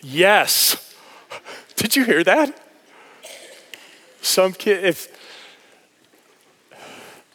Yes. 0.00 0.94
Did 1.76 1.96
you 1.96 2.04
hear 2.04 2.24
that? 2.24 2.60
Some 4.20 4.52
kid, 4.52 4.84
if, 4.84 5.08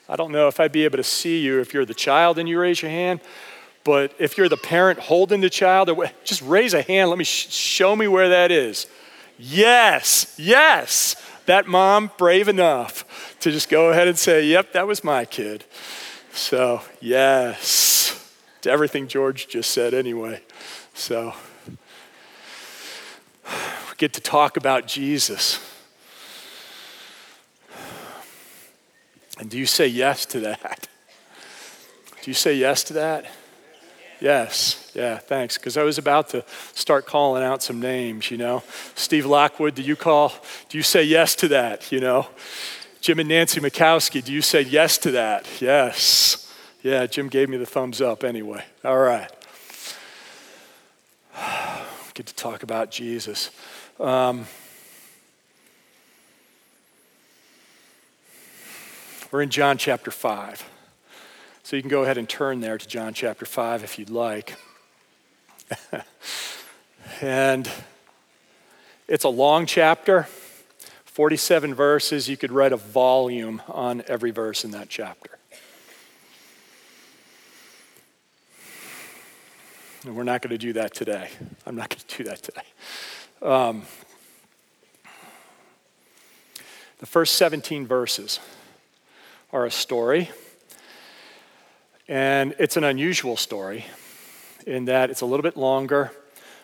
I 0.08 0.16
don't 0.16 0.32
know 0.32 0.48
if 0.48 0.60
I'd 0.60 0.72
be 0.72 0.86
able 0.86 0.98
to 0.98 1.04
see 1.04 1.42
you 1.42 1.60
if 1.60 1.74
you're 1.74 1.86
the 1.86 1.94
child 1.94 2.38
and 2.38 2.48
you 2.48 2.60
raise 2.60 2.82
your 2.82 2.92
hand, 2.92 3.22
but 3.84 4.14
if 4.20 4.38
you're 4.38 4.50
the 4.50 4.58
parent 4.58 5.00
holding 5.00 5.42
the 5.42 5.50
child, 5.50 5.90
just 6.24 6.42
raise 6.42 6.74
a 6.74 6.82
hand. 6.82 7.10
Let 7.10 7.18
me 7.18 7.26
sh- 7.26 7.52
show 7.52 7.96
me 7.96 8.08
where 8.08 8.30
that 8.30 8.52
is. 8.52 8.88
Yes, 9.38 10.36
yes. 10.38 11.16
That 11.46 11.68
mom, 11.68 12.12
brave 12.18 12.48
enough 12.48 13.38
to 13.42 13.52
just 13.52 13.70
go 13.70 13.90
ahead 13.90 14.08
and 14.08 14.18
say, 14.18 14.46
Yep, 14.46 14.74
that 14.74 14.88
was 14.88 15.04
my 15.04 15.26
kid. 15.26 15.66
So, 16.32 16.82
yes, 17.02 18.36
to 18.62 18.72
everything 18.72 19.08
George 19.08 19.48
just 19.48 19.72
said, 19.72 19.94
anyway. 19.94 20.42
So, 20.94 21.34
get 24.04 24.12
to 24.12 24.20
talk 24.20 24.58
about 24.58 24.86
Jesus. 24.86 25.62
And 29.40 29.50
do 29.50 29.58
you 29.58 29.66
say 29.66 29.88
yes 29.88 30.26
to 30.26 30.42
that? 30.42 30.90
Do 32.22 32.30
you 32.30 32.36
say 32.36 32.54
yes 32.54 32.84
to 32.84 32.94
that? 32.96 33.28
Yes, 34.20 34.92
yeah, 34.94 35.20
thanks. 35.20 35.58
Because 35.58 35.78
I 35.78 35.84
was 35.84 35.98
about 35.98 36.28
to 36.30 36.44
start 36.74 37.06
calling 37.06 37.44
out 37.44 37.64
some 37.64 37.80
names, 37.80 38.30
you 38.30 38.36
know. 38.36 38.62
Steve 38.96 39.26
Lockwood, 39.26 39.76
do 39.76 39.82
you 39.82 39.96
call, 39.96 40.34
do 40.68 40.78
you 40.78 40.84
say 40.84 41.04
yes 41.04 41.34
to 41.36 41.48
that, 41.48 41.90
you 41.90 42.02
know? 42.02 42.28
Jim 43.00 43.20
and 43.20 43.30
Nancy 43.30 43.62
Mikowski, 43.62 44.22
do 44.22 44.34
you 44.34 44.42
say 44.42 44.64
yes 44.64 44.98
to 44.98 45.12
that? 45.12 45.48
Yes. 45.62 46.54
Yeah, 46.82 47.06
Jim 47.06 47.30
gave 47.30 47.48
me 47.48 47.56
the 47.56 47.66
thumbs 47.66 48.02
up 48.02 48.26
anyway. 48.26 48.66
All 48.84 49.00
right. 49.00 49.32
Get 52.14 52.26
to 52.26 52.36
talk 52.36 52.64
about 52.64 52.92
Jesus. 52.92 53.50
Um, 54.00 54.48
we're 59.32 59.44
in 59.44 59.52
John 59.52 59.78
chapter 59.78 60.10
5. 60.10 60.68
So 61.62 61.76
you 61.76 61.84
can 61.84 61.92
go 61.92 62.02
ahead 62.02 62.18
and 62.18 62.28
turn 62.28 62.60
there 62.60 62.80
to 62.80 62.88
John 62.88 63.14
chapter 63.14 63.46
5 63.46 63.84
if 63.84 64.00
you'd 64.00 64.10
like. 64.10 64.56
and 67.22 67.70
it's 69.08 69.24
a 69.26 69.30
long 69.30 69.68
chapter, 69.68 70.24
47 71.06 71.76
verses. 71.76 72.28
You 72.28 72.36
could 72.36 72.52
write 72.52 72.74
a 72.74 72.78
volume 72.78 73.62
on 73.68 74.04
every 74.08 74.32
verse 74.32 74.66
in 74.66 74.72
that 74.72 74.90
chapter. 74.90 75.38
And 80.04 80.16
we're 80.16 80.24
not 80.24 80.42
going 80.42 80.50
to 80.50 80.58
do 80.58 80.74
that 80.74 80.96
today. 80.96 81.30
I'm 81.68 81.76
not 81.76 81.90
going 81.90 82.02
to 82.08 82.18
do 82.18 82.24
that 82.24 82.42
today. 82.42 82.64
Um, 83.44 83.82
the 87.00 87.06
first 87.06 87.36
17 87.36 87.86
verses 87.86 88.40
are 89.52 89.66
a 89.66 89.72
story 89.72 90.32
and 92.08 92.56
it's 92.58 92.78
an 92.78 92.86
unusual 92.86 93.36
story 93.36 93.84
in 94.66 94.86
that 94.86 95.10
it's 95.10 95.20
a 95.20 95.26
little 95.26 95.44
bit 95.44 95.58
longer, 95.58 96.14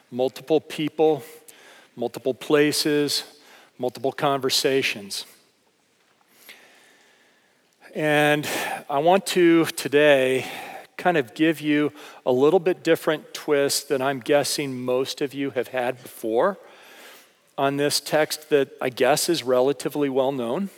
multiple 0.10 0.62
people, 0.62 1.22
multiple 1.98 2.34
places, 2.34 3.26
multiple 3.78 4.14
conversations. 4.14 5.26
And 7.94 8.48
I 8.90 9.00
want 9.00 9.26
to 9.28 9.66
today 9.66 10.46
kind 10.96 11.18
of 11.18 11.34
give 11.34 11.60
you 11.60 11.92
a 12.26 12.32
little 12.32 12.60
bit 12.60 12.86
different 12.86 13.34
twist 13.34 13.90
than 13.90 14.02
I'm 14.02 14.22
guessing 14.22 14.82
most 14.82 15.20
of 15.20 15.34
you 15.34 15.50
have 15.50 15.68
had 15.68 16.02
before 16.02 16.58
on 17.60 17.76
this 17.76 18.00
text 18.00 18.50
that 18.50 18.70
I 18.80 18.88
guess 18.88 19.28
is 19.28 19.44
relatively 19.44 20.08
well 20.08 20.32
known. 20.32 20.70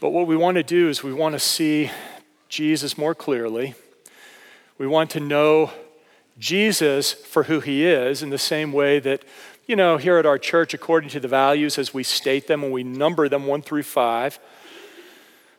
But 0.00 0.10
what 0.10 0.26
we 0.26 0.36
want 0.36 0.56
to 0.56 0.64
do 0.64 0.88
is 0.88 1.00
we 1.00 1.12
want 1.12 1.34
to 1.34 1.38
see 1.38 1.92
Jesus 2.48 2.98
more 2.98 3.14
clearly. 3.14 3.76
We 4.76 4.88
want 4.88 5.10
to 5.10 5.20
know 5.20 5.70
Jesus 6.40 7.12
for 7.12 7.44
who 7.44 7.60
he 7.60 7.86
is 7.86 8.20
in 8.20 8.30
the 8.30 8.38
same 8.38 8.72
way 8.72 8.98
that, 8.98 9.22
you 9.68 9.76
know, 9.76 9.96
here 9.96 10.18
at 10.18 10.26
our 10.26 10.38
church, 10.38 10.74
according 10.74 11.10
to 11.10 11.20
the 11.20 11.28
values 11.28 11.78
as 11.78 11.94
we 11.94 12.02
state 12.02 12.48
them 12.48 12.64
and 12.64 12.72
we 12.72 12.82
number 12.82 13.28
them 13.28 13.46
one 13.46 13.62
through 13.62 13.84
five, 13.84 14.40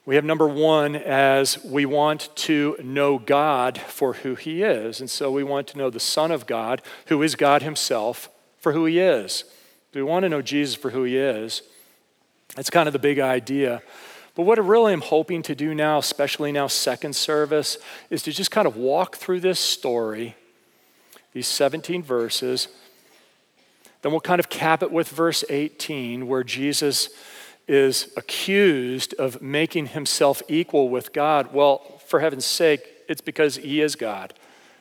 we 0.06 0.16
have 0.16 0.26
number 0.26 0.48
one 0.48 0.98
as 0.98 1.64
we 1.64 1.86
want 1.86 2.28
to 2.36 2.76
know 2.84 3.18
God 3.18 3.78
for 3.78 4.12
who 4.12 4.36
he 4.36 4.62
is. 4.62 5.00
And 5.00 5.10
so 5.10 5.32
we 5.32 5.44
want 5.44 5.68
to 5.68 5.78
know 5.78 5.90
the 5.90 6.02
Son 6.02 6.32
of 6.32 6.46
God, 6.46 6.82
who 7.06 7.24
is 7.24 7.36
God 7.36 7.62
himself, 7.62 8.30
for 8.60 8.74
who 8.74 8.86
he 8.86 9.00
is. 9.00 9.44
Do 9.92 10.00
we 10.00 10.10
want 10.10 10.24
to 10.24 10.30
know 10.30 10.42
Jesus 10.42 10.76
for 10.76 10.92
who 10.92 11.04
he 11.04 11.18
is. 11.18 11.64
That's 12.56 12.70
kind 12.70 12.88
of 12.88 12.94
the 12.94 13.00
big 13.00 13.20
idea. 13.20 13.82
But 14.36 14.44
what 14.44 14.60
I 14.60 14.62
really 14.62 14.94
am 14.94 15.02
hoping 15.02 15.42
to 15.44 15.56
do 15.56 15.74
now, 15.74 15.98
especially 15.98 16.52
now, 16.52 16.68
second 16.68 17.16
service, 17.16 17.78
is 18.10 18.22
to 18.24 18.32
just 18.32 18.52
kind 18.52 18.68
of 18.68 18.76
walk 18.76 19.16
through 19.16 19.40
this 19.40 19.60
story, 19.60 20.36
these 21.34 21.48
17 21.48 22.04
verses. 22.04 22.68
Then 24.02 24.12
we'll 24.12 24.22
kind 24.22 24.40
of 24.40 24.50
cap 24.50 24.82
it 24.84 24.92
with 24.92 25.10
verse 25.10 25.44
18, 25.50 26.28
where 26.28 26.44
Jesus 26.44 27.10
is 27.68 28.12
accused 28.16 29.14
of 29.16 29.42
making 29.42 29.88
himself 29.88 30.42
equal 30.48 30.90
with 30.90 31.14
God. 31.14 31.54
Well, 31.54 31.80
for 32.08 32.20
heaven's 32.20 32.46
sake, 32.46 32.82
it's 33.08 33.22
because 33.22 33.58
he 33.58 33.82
is 33.82 33.96
God. 33.96 34.34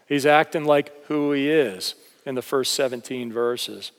He's 0.06 0.24
acting 0.24 0.64
like 0.64 0.92
who 1.06 1.32
he 1.32 1.50
is 1.50 1.94
in 2.28 2.34
the 2.34 2.42
first 2.42 2.74
17 2.74 3.32
verses. 3.32 3.90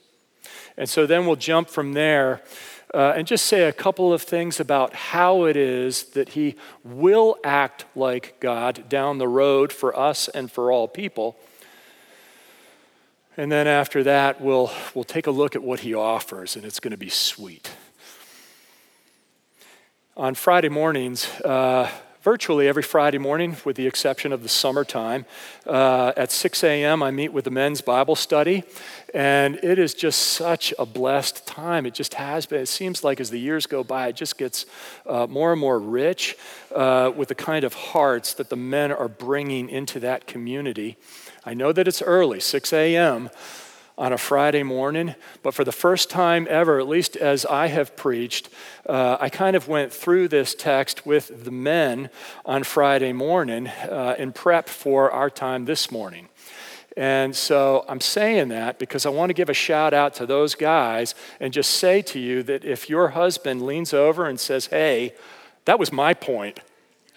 And 0.76 0.88
so 0.88 1.04
then 1.04 1.26
we'll 1.26 1.34
jump 1.34 1.68
from 1.68 1.94
there 1.94 2.42
uh, 2.94 3.12
and 3.16 3.26
just 3.26 3.46
say 3.46 3.64
a 3.64 3.72
couple 3.72 4.12
of 4.12 4.22
things 4.22 4.60
about 4.60 4.94
how 4.94 5.46
it 5.46 5.56
is 5.56 6.04
that 6.10 6.30
he 6.30 6.54
will 6.84 7.36
act 7.42 7.84
like 7.96 8.38
God 8.38 8.88
down 8.88 9.18
the 9.18 9.26
road 9.26 9.72
for 9.72 9.98
us 9.98 10.28
and 10.28 10.50
for 10.50 10.70
all 10.70 10.86
people. 10.86 11.36
And 13.36 13.50
then 13.50 13.66
after 13.66 14.04
that, 14.04 14.40
we'll, 14.40 14.70
we'll 14.94 15.04
take 15.04 15.26
a 15.26 15.32
look 15.32 15.56
at 15.56 15.62
what 15.62 15.80
he 15.80 15.92
offers, 15.92 16.54
and 16.54 16.64
it's 16.64 16.78
going 16.78 16.92
to 16.92 16.96
be 16.96 17.08
sweet. 17.08 17.70
On 20.16 20.34
Friday 20.34 20.68
mornings, 20.68 21.28
uh, 21.40 21.90
virtually 22.22 22.68
every 22.68 22.82
Friday 22.82 23.18
morning, 23.18 23.56
with 23.64 23.76
the 23.76 23.86
exception 23.86 24.32
of 24.32 24.42
the 24.42 24.48
summertime. 24.48 25.24
Uh, 25.66 26.12
at 26.16 26.30
6 26.30 26.62
a.m., 26.64 27.02
I 27.02 27.10
meet 27.10 27.32
with 27.32 27.44
the 27.44 27.50
men's 27.50 27.80
Bible 27.80 28.14
study, 28.14 28.62
and 29.14 29.56
it 29.62 29.78
is 29.78 29.94
just 29.94 30.20
such 30.20 30.74
a 30.78 30.84
blessed 30.84 31.46
time. 31.46 31.86
It 31.86 31.94
just 31.94 32.14
has 32.14 32.44
been. 32.44 32.60
It 32.60 32.66
seems 32.66 33.02
like 33.02 33.20
as 33.20 33.30
the 33.30 33.40
years 33.40 33.66
go 33.66 33.82
by, 33.82 34.08
it 34.08 34.16
just 34.16 34.36
gets 34.36 34.66
uh, 35.06 35.26
more 35.28 35.52
and 35.52 35.60
more 35.60 35.78
rich 35.78 36.36
uh, 36.74 37.10
with 37.16 37.28
the 37.28 37.34
kind 37.34 37.64
of 37.64 37.72
hearts 37.72 38.34
that 38.34 38.50
the 38.50 38.56
men 38.56 38.92
are 38.92 39.08
bringing 39.08 39.70
into 39.70 39.98
that 40.00 40.26
community. 40.26 40.98
I 41.44 41.54
know 41.54 41.72
that 41.72 41.88
it's 41.88 42.02
early, 42.02 42.40
6 42.40 42.72
a.m 42.72 43.30
on 44.00 44.14
a 44.14 44.18
Friday 44.18 44.62
morning, 44.62 45.14
but 45.42 45.52
for 45.52 45.62
the 45.62 45.72
first 45.72 46.08
time 46.08 46.46
ever, 46.48 46.80
at 46.80 46.88
least 46.88 47.16
as 47.16 47.44
I 47.44 47.66
have 47.66 47.96
preached, 47.96 48.48
uh, 48.88 49.18
I 49.20 49.28
kind 49.28 49.54
of 49.54 49.68
went 49.68 49.92
through 49.92 50.28
this 50.28 50.54
text 50.54 51.04
with 51.04 51.44
the 51.44 51.50
men 51.50 52.08
on 52.46 52.64
Friday 52.64 53.12
morning 53.12 53.68
uh, 53.68 54.14
in 54.18 54.32
prep 54.32 54.70
for 54.70 55.10
our 55.12 55.28
time 55.28 55.66
this 55.66 55.90
morning. 55.90 56.30
And 56.96 57.36
so 57.36 57.84
I'm 57.90 58.00
saying 58.00 58.48
that 58.48 58.78
because 58.78 59.04
I 59.04 59.10
want 59.10 59.28
to 59.28 59.34
give 59.34 59.50
a 59.50 59.54
shout 59.54 59.92
out 59.92 60.14
to 60.14 60.24
those 60.24 60.54
guys 60.54 61.14
and 61.38 61.52
just 61.52 61.72
say 61.72 62.00
to 62.00 62.18
you 62.18 62.42
that 62.44 62.64
if 62.64 62.88
your 62.88 63.08
husband 63.08 63.60
leans 63.60 63.92
over 63.92 64.26
and 64.26 64.40
says, 64.40 64.66
Hey, 64.66 65.14
that 65.66 65.78
was 65.78 65.92
my 65.92 66.14
point 66.14 66.60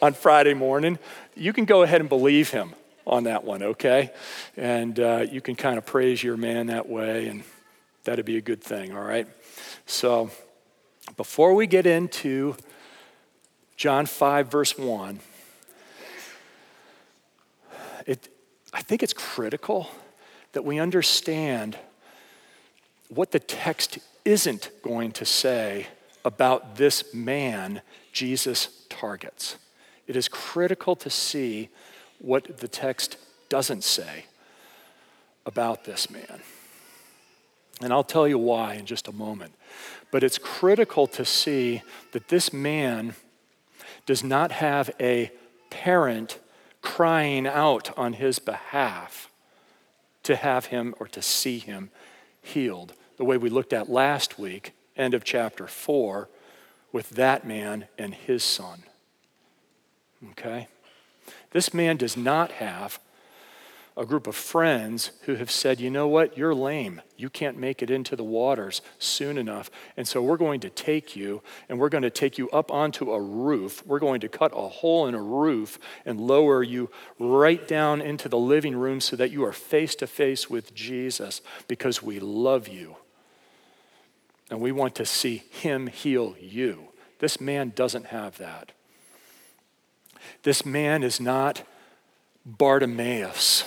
on 0.02 0.14
Friday 0.14 0.54
morning, 0.54 1.00
you 1.34 1.54
can 1.54 1.64
go 1.64 1.84
ahead 1.84 2.02
and 2.02 2.10
believe 2.10 2.50
him 2.50 2.76
on 3.06 3.26
that 3.26 3.44
one, 3.44 3.64
okay? 3.64 4.12
And 4.58 5.00
uh, 5.00 5.26
you 5.30 5.42
can 5.42 5.56
kind 5.56 5.78
of 5.78 5.86
praise 5.86 6.24
your 6.24 6.38
man 6.38 6.68
that 6.68 6.88
way, 6.88 7.28
and 7.28 7.44
that'd 8.04 8.26
be 8.26 8.38
a 8.38 8.42
good 8.42 8.62
thing, 8.62 8.96
all 8.96 9.04
right? 9.04 9.28
So 9.86 10.30
before 11.18 11.54
we 11.54 11.68
get 11.68 11.86
into 11.86 12.56
John 13.76 14.06
5, 14.06 14.52
verse 14.52 14.78
1, 14.78 15.20
it, 18.06 18.30
I 18.74 18.82
think 18.82 19.04
it's 19.04 19.14
critical 19.14 19.90
that 20.54 20.64
we 20.64 20.80
understand 20.80 21.78
what 23.10 23.32
the 23.32 23.40
text 23.40 24.00
isn't 24.26 24.70
going 24.82 25.12
to 25.12 25.26
say 25.26 25.88
about 26.26 26.78
this 26.78 27.14
man 27.14 27.82
Jesus 28.12 28.86
targets. 28.90 29.58
It 30.08 30.16
is 30.16 30.28
critical 30.28 30.96
to 30.98 31.10
see 31.10 31.70
what 32.24 32.58
the 32.58 32.68
text 32.68 33.18
doesn't 33.50 33.84
say 33.84 34.26
about 35.46 35.84
this 35.84 36.10
man. 36.10 36.42
And 37.82 37.92
I'll 37.92 38.04
tell 38.04 38.28
you 38.28 38.38
why 38.38 38.76
in 38.76 38.86
just 38.86 39.08
a 39.08 39.12
moment. 39.12 39.54
But 40.10 40.24
it's 40.24 40.38
critical 40.38 41.06
to 41.08 41.26
see 41.26 41.82
that 42.14 42.30
this 42.30 42.54
man 42.54 43.16
does 44.06 44.24
not 44.24 44.54
have 44.54 44.90
a 45.00 45.32
parent 45.70 46.40
crying 46.82 47.46
out 47.46 47.96
on 47.98 48.14
his 48.14 48.40
behalf 48.40 49.30
to 50.24 50.38
have 50.38 50.68
him 50.68 50.96
or 51.00 51.08
to 51.10 51.22
see 51.22 51.60
him 51.60 51.90
healed. 52.42 52.94
The 53.18 53.26
way 53.26 53.38
we 53.38 53.50
looked 53.50 53.74
at 53.74 53.90
last 53.90 54.40
week, 54.40 54.74
end 54.96 55.14
of 55.14 55.26
chapter 55.26 55.68
4, 55.68 56.30
with 56.94 57.10
that 57.12 57.46
man 57.46 57.88
and 57.98 58.14
his 58.14 58.44
son. 58.44 58.84
Okay? 60.32 60.68
This 61.54 61.74
man 61.74 61.98
does 61.98 62.18
not 62.18 62.54
have 62.54 63.00
a 63.96 64.06
group 64.06 64.26
of 64.26 64.36
friends 64.36 65.12
who 65.26 65.36
have 65.36 65.52
said, 65.52 65.80
you 65.80 65.90
know 65.90 66.08
what, 66.08 66.36
you're 66.36 66.56
lame. 66.56 67.00
You 67.16 67.30
can't 67.30 67.60
make 67.60 67.84
it 67.84 67.92
into 67.92 68.16
the 68.16 68.24
waters 68.24 68.82
soon 68.98 69.38
enough. 69.38 69.70
And 69.96 70.08
so 70.08 70.22
we're 70.22 70.38
going 70.38 70.62
to 70.62 70.70
take 70.70 71.16
you 71.16 71.44
and 71.70 71.80
we're 71.80 71.90
going 71.90 72.02
to 72.02 72.10
take 72.10 72.40
you 72.40 72.50
up 72.50 72.72
onto 72.72 73.12
a 73.12 73.22
roof. 73.22 73.86
We're 73.86 74.00
going 74.00 74.22
to 74.22 74.30
cut 74.30 74.52
a 74.56 74.68
hole 74.68 75.06
in 75.06 75.14
a 75.14 75.22
roof 75.22 75.78
and 76.06 76.20
lower 76.20 76.64
you 76.64 76.90
right 77.20 77.68
down 77.68 78.02
into 78.02 78.28
the 78.28 78.38
living 78.38 78.76
room 78.76 79.00
so 79.00 79.16
that 79.16 79.32
you 79.32 79.46
are 79.46 79.54
face 79.54 79.94
to 79.96 80.08
face 80.08 80.50
with 80.50 80.74
Jesus 80.74 81.42
because 81.68 82.02
we 82.02 82.20
love 82.20 82.68
you. 82.68 82.96
And 84.50 84.60
we 84.60 84.72
want 84.72 84.96
to 84.96 85.06
see 85.06 85.44
him 85.52 85.86
heal 85.86 86.36
you. 86.40 86.88
This 87.20 87.40
man 87.40 87.74
doesn't 87.76 88.08
have 88.08 88.40
that. 88.40 88.72
This 90.44 90.66
man 90.66 91.04
is 91.04 91.20
not 91.20 91.64
Bartimaeus 92.46 93.64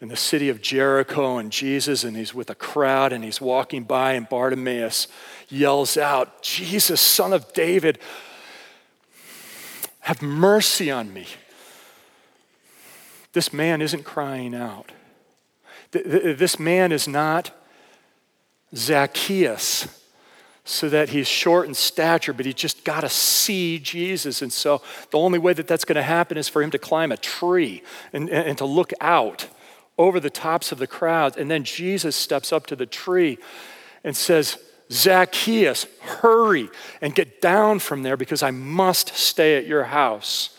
in 0.00 0.08
the 0.08 0.16
city 0.16 0.50
of 0.50 0.60
Jericho 0.60 1.38
and 1.38 1.50
Jesus, 1.50 2.04
and 2.04 2.16
he's 2.16 2.34
with 2.34 2.50
a 2.50 2.54
crowd 2.54 3.12
and 3.12 3.24
he's 3.24 3.40
walking 3.40 3.84
by, 3.84 4.12
and 4.12 4.28
Bartimaeus 4.28 5.08
yells 5.48 5.96
out, 5.96 6.42
Jesus, 6.42 7.00
son 7.00 7.32
of 7.32 7.52
David, 7.54 7.98
have 10.00 10.20
mercy 10.20 10.90
on 10.90 11.12
me. 11.12 11.26
This 13.32 13.52
man 13.52 13.80
isn't 13.80 14.04
crying 14.04 14.54
out. 14.54 14.92
This 15.92 16.58
man 16.58 16.92
is 16.92 17.08
not 17.08 17.50
Zacchaeus, 18.74 19.88
so 20.66 20.88
that 20.88 21.10
he's 21.10 21.28
short 21.28 21.68
in 21.68 21.74
stature, 21.74 22.32
but 22.32 22.44
he's 22.44 22.56
just 22.56 22.84
got 22.84 23.02
to 23.02 23.08
see 23.08 23.78
Jesus. 23.78 24.42
And 24.42 24.52
so 24.52 24.82
the 25.12 25.18
only 25.18 25.38
way 25.38 25.52
that 25.52 25.68
that's 25.68 25.84
going 25.84 25.94
to 25.94 26.02
happen 26.02 26.36
is 26.36 26.48
for 26.48 26.60
him 26.60 26.72
to 26.72 26.78
climb 26.78 27.12
a 27.12 27.16
tree 27.16 27.84
and, 28.12 28.28
and 28.28 28.58
to 28.58 28.64
look 28.64 28.92
out 29.00 29.46
over 29.96 30.18
the 30.18 30.28
tops 30.28 30.72
of 30.72 30.78
the 30.78 30.88
crowds. 30.88 31.36
And 31.36 31.48
then 31.48 31.62
Jesus 31.62 32.16
steps 32.16 32.52
up 32.52 32.66
to 32.66 32.76
the 32.76 32.84
tree 32.84 33.38
and 34.02 34.16
says, 34.16 34.58
Zacchaeus, 34.90 35.86
hurry 36.00 36.68
and 37.00 37.14
get 37.14 37.40
down 37.40 37.78
from 37.78 38.02
there 38.02 38.16
because 38.16 38.42
I 38.42 38.50
must 38.50 39.14
stay 39.14 39.56
at 39.56 39.68
your 39.68 39.84
house 39.84 40.58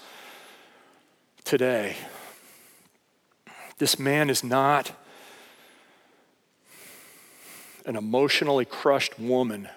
today. 1.44 1.98
This 3.78 4.00
man 4.00 4.30
is 4.30 4.42
not 4.42 4.94
an 7.86 7.98
emotionally 7.98 8.66
crushed 8.66 9.20
woman 9.20 9.68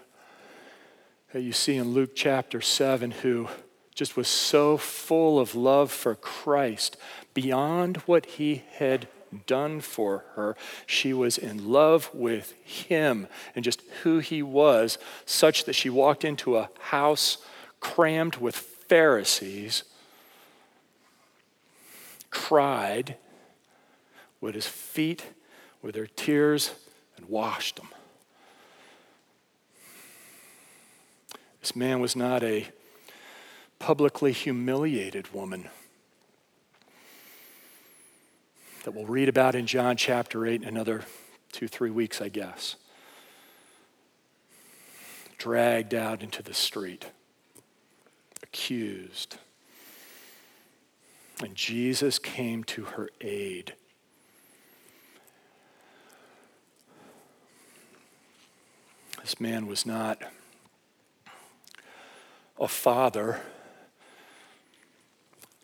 that 1.33 1.43
you 1.43 1.53
see 1.53 1.77
in 1.77 1.93
Luke 1.93 2.11
chapter 2.15 2.61
7 2.61 3.11
who 3.11 3.49
just 3.95 4.17
was 4.17 4.29
so 4.29 4.77
full 4.77 5.39
of 5.39 5.55
love 5.55 5.93
for 5.93 6.15
Christ 6.15 6.97
beyond 7.35 7.99
what 7.99 8.27
he 8.27 8.65
had 8.73 9.07
done 9.47 9.81
for 9.81 10.25
her. 10.35 10.57
She 10.87 11.13
was 11.13 11.39
in 11.39 11.71
love 11.71 12.11
with 12.13 12.53
him 12.65 13.29
and 13.55 13.65
just 13.65 13.83
who 14.03 14.19
he 14.19 14.43
was, 14.43 14.99
such 15.25 15.65
that 15.65 15.75
she 15.75 15.89
walked 15.89 16.25
into 16.25 16.57
a 16.57 16.71
house 16.81 17.39
crammed 17.79 18.37
with 18.37 18.57
Pharisees, 18.57 19.85
cried 22.31 23.17
with 24.41 24.55
his 24.55 24.67
feet, 24.67 25.27
with 25.81 25.95
her 25.95 26.07
tears, 26.07 26.73
and 27.17 27.29
washed 27.29 27.77
them. 27.77 27.89
This 31.61 31.77
man 31.77 32.01
was 32.01 32.17
not 32.17 32.43
a 32.43 32.69
publicly 33.79 34.33
humiliated 34.33 35.33
woman 35.35 35.69
that 38.85 38.95
we'll 38.95 39.07
read 39.07 39.29
about 39.29 39.55
in 39.55 39.67
John 39.67 39.97
chapter 39.97 40.47
8 40.47 40.63
in 40.63 40.69
another 40.69 41.05
two, 41.53 41.69
three 41.69 41.91
weeks, 41.91 42.23
I 42.23 42.31
guess. 42.31 42.77
Dragged 45.37 45.95
out 45.95 46.23
into 46.23 46.43
the 46.43 46.55
street, 46.55 47.07
accused. 48.43 49.37
And 51.43 51.55
Jesus 51.55 52.19
came 52.19 52.65
to 52.65 52.85
her 52.85 53.11
aid. 53.21 53.75
This 59.21 59.39
man 59.41 59.67
was 59.67 59.85
not 59.85 60.23
a 62.61 62.69
father 62.69 63.41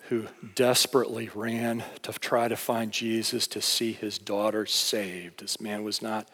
who 0.09 0.27
desperately 0.55 1.29
ran 1.35 1.85
to 2.03 2.13
try 2.13 2.49
to 2.49 2.57
find 2.57 2.93
Jesus 2.93 3.47
to 3.49 3.61
see 3.61 3.93
his 3.93 4.19
daughter 4.19 4.65
saved. 4.65 5.41
This 5.41 5.61
man 5.61 5.83
was 5.83 6.01
not 6.01 6.29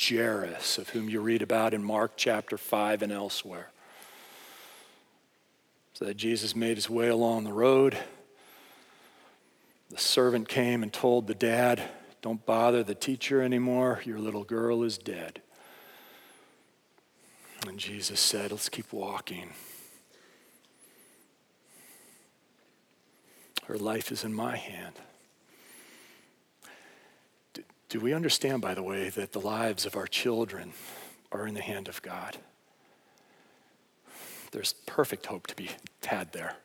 Jairus, 0.00 0.78
of 0.78 0.90
whom 0.90 1.08
you 1.08 1.20
read 1.20 1.42
about 1.42 1.74
in 1.74 1.84
Mark 1.84 2.12
chapter 2.16 2.56
5 2.56 3.02
and 3.02 3.12
elsewhere. 3.12 3.70
So 5.94 6.06
that 6.06 6.16
Jesus 6.16 6.56
made 6.56 6.76
his 6.76 6.88
way 6.88 7.08
along 7.08 7.44
the 7.44 7.52
road. 7.52 7.98
The 9.90 9.98
servant 9.98 10.48
came 10.48 10.82
and 10.82 10.90
told 10.92 11.26
the 11.26 11.34
dad, 11.34 11.82
Don't 12.22 12.44
bother 12.46 12.82
the 12.82 12.94
teacher 12.94 13.42
anymore. 13.42 14.00
Your 14.04 14.18
little 14.18 14.44
girl 14.44 14.82
is 14.82 14.96
dead. 14.96 15.42
And 17.68 17.78
Jesus 17.78 18.20
said, 18.20 18.52
Let's 18.52 18.70
keep 18.70 18.90
walking. 18.92 19.50
Her 23.66 23.76
life 23.76 24.10
is 24.10 24.24
in 24.24 24.34
my 24.34 24.56
hand. 24.56 24.94
Do, 27.88 28.00
we 28.00 28.12
understand, 28.12 28.62
by 28.62 28.74
the 28.74 28.82
way, 28.82 29.10
that 29.10 29.32
the 29.32 29.40
lives 29.40 29.84
of 29.84 29.96
our 29.96 30.06
children 30.06 30.72
are 31.30 31.46
in 31.46 31.54
the 31.54 31.62
hand 31.62 31.88
of 31.88 32.00
God? 32.02 32.38
There's 34.50 34.72
perfect 34.86 35.26
hope 35.26 35.46
to 35.48 35.56
be 35.56 35.70
had 36.04 36.32
there. 36.32 36.56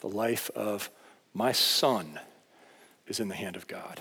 The 0.00 0.08
life 0.08 0.50
of 0.56 0.90
my 1.34 1.52
son 1.52 2.18
is 3.06 3.20
in 3.20 3.28
the 3.28 3.34
hand 3.34 3.56
of 3.56 3.66
God. 3.66 4.00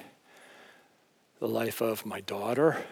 The 1.39 1.47
life 1.47 1.81
of 1.81 2.05
my 2.05 2.21
daughter, 2.21 2.83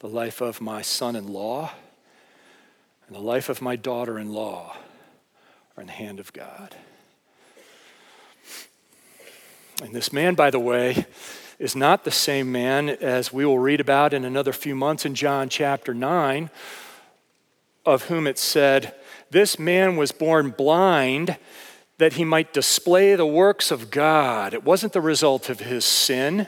the 0.00 0.08
life 0.08 0.40
of 0.40 0.60
my 0.60 0.82
son 0.82 1.16
in 1.16 1.28
law, 1.28 1.72
and 3.06 3.16
the 3.16 3.20
life 3.20 3.48
of 3.48 3.62
my 3.62 3.76
daughter 3.76 4.18
in 4.18 4.32
law 4.32 4.76
are 5.76 5.80
in 5.80 5.86
the 5.86 5.92
hand 5.92 6.20
of 6.20 6.32
God. 6.32 6.76
And 9.82 9.94
this 9.94 10.12
man, 10.12 10.34
by 10.34 10.50
the 10.50 10.60
way, 10.60 11.06
is 11.58 11.74
not 11.74 12.04
the 12.04 12.10
same 12.10 12.52
man 12.52 12.90
as 12.90 13.32
we 13.32 13.46
will 13.46 13.58
read 13.58 13.80
about 13.80 14.12
in 14.12 14.26
another 14.26 14.52
few 14.52 14.74
months 14.74 15.06
in 15.06 15.14
John 15.14 15.48
chapter 15.48 15.94
9, 15.94 16.50
of 17.86 18.04
whom 18.04 18.26
it 18.26 18.38
said, 18.38 18.94
This 19.30 19.58
man 19.58 19.96
was 19.96 20.12
born 20.12 20.50
blind 20.50 21.38
that 21.96 22.14
he 22.14 22.24
might 22.24 22.52
display 22.52 23.14
the 23.14 23.26
works 23.26 23.70
of 23.70 23.90
God. 23.90 24.52
It 24.52 24.64
wasn't 24.64 24.92
the 24.92 25.00
result 25.00 25.48
of 25.48 25.60
his 25.60 25.86
sin. 25.86 26.46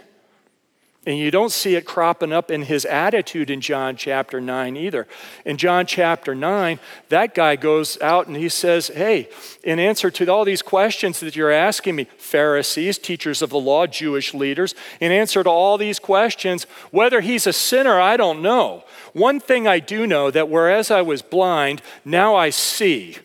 And 1.04 1.18
you 1.18 1.32
don't 1.32 1.50
see 1.50 1.74
it 1.74 1.84
cropping 1.84 2.32
up 2.32 2.48
in 2.48 2.62
his 2.62 2.84
attitude 2.84 3.50
in 3.50 3.60
John 3.60 3.96
chapter 3.96 4.40
9 4.40 4.76
either. 4.76 5.08
In 5.44 5.56
John 5.56 5.84
chapter 5.84 6.32
9, 6.32 6.78
that 7.08 7.34
guy 7.34 7.56
goes 7.56 8.00
out 8.00 8.28
and 8.28 8.36
he 8.36 8.48
says, 8.48 8.86
Hey, 8.86 9.28
in 9.64 9.80
answer 9.80 10.12
to 10.12 10.28
all 10.28 10.44
these 10.44 10.62
questions 10.62 11.18
that 11.18 11.34
you're 11.34 11.50
asking 11.50 11.96
me, 11.96 12.04
Pharisees, 12.18 12.98
teachers 12.98 13.42
of 13.42 13.50
the 13.50 13.58
law, 13.58 13.88
Jewish 13.88 14.32
leaders, 14.32 14.76
in 15.00 15.10
answer 15.10 15.42
to 15.42 15.50
all 15.50 15.76
these 15.76 15.98
questions, 15.98 16.68
whether 16.92 17.20
he's 17.20 17.48
a 17.48 17.52
sinner, 17.52 18.00
I 18.00 18.16
don't 18.16 18.40
know. 18.40 18.84
One 19.12 19.40
thing 19.40 19.66
I 19.66 19.80
do 19.80 20.06
know 20.06 20.30
that 20.30 20.48
whereas 20.48 20.92
I 20.92 21.02
was 21.02 21.20
blind, 21.20 21.82
now 22.04 22.36
I 22.36 22.50
see. 22.50 23.18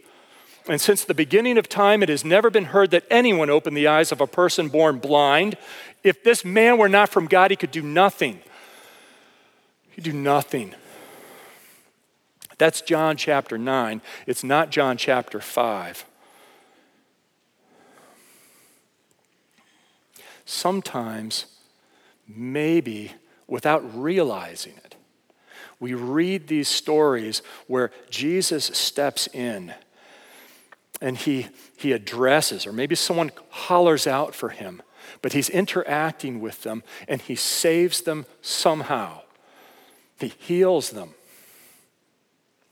And 0.69 0.81
since 0.81 1.05
the 1.05 1.13
beginning 1.13 1.57
of 1.57 1.69
time, 1.69 2.03
it 2.03 2.09
has 2.09 2.25
never 2.25 2.49
been 2.49 2.65
heard 2.65 2.91
that 2.91 3.05
anyone 3.09 3.49
opened 3.49 3.77
the 3.77 3.87
eyes 3.87 4.11
of 4.11 4.19
a 4.19 4.27
person 4.27 4.67
born 4.67 4.99
blind. 4.99 5.57
If 6.03 6.23
this 6.23 6.45
man 6.45 6.77
were 6.77 6.89
not 6.89 7.09
from 7.09 7.27
God, 7.27 7.51
he 7.51 7.57
could 7.57 7.71
do 7.71 7.81
nothing. 7.81 8.39
He 9.89 10.01
do 10.01 10.13
nothing. 10.13 10.75
That's 12.57 12.81
John 12.81 13.17
chapter 13.17 13.57
9. 13.57 14.01
It's 14.25 14.43
not 14.43 14.69
John 14.71 14.97
chapter 14.97 15.39
5. 15.39 16.05
Sometimes, 20.45 21.45
maybe 22.27 23.11
without 23.47 23.99
realizing 23.99 24.73
it, 24.77 24.95
we 25.79 25.93
read 25.93 26.47
these 26.47 26.67
stories 26.67 27.41
where 27.67 27.91
Jesus 28.09 28.65
steps 28.65 29.27
in 29.33 29.73
and 30.99 31.17
he, 31.17 31.47
he 31.77 31.91
addresses, 31.91 32.65
or 32.65 32.73
maybe 32.73 32.95
someone 32.95 33.31
hollers 33.49 34.07
out 34.07 34.33
for 34.33 34.49
him 34.49 34.81
but 35.21 35.33
he's 35.33 35.49
interacting 35.49 36.39
with 36.39 36.63
them 36.63 36.83
and 37.07 37.21
he 37.21 37.35
saves 37.35 38.01
them 38.01 38.25
somehow. 38.41 39.21
He 40.19 40.33
heals 40.39 40.91
them. 40.91 41.13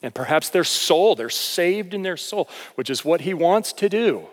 And 0.01 0.13
perhaps 0.13 0.49
their 0.49 0.63
soul, 0.63 1.15
they're 1.15 1.29
saved 1.29 1.93
in 1.93 2.03
their 2.03 2.17
soul, 2.17 2.49
which 2.75 2.89
is 2.89 3.03
what 3.03 3.21
he 3.21 3.33
wants 3.33 3.73
to 3.73 3.89
do. 3.89 4.27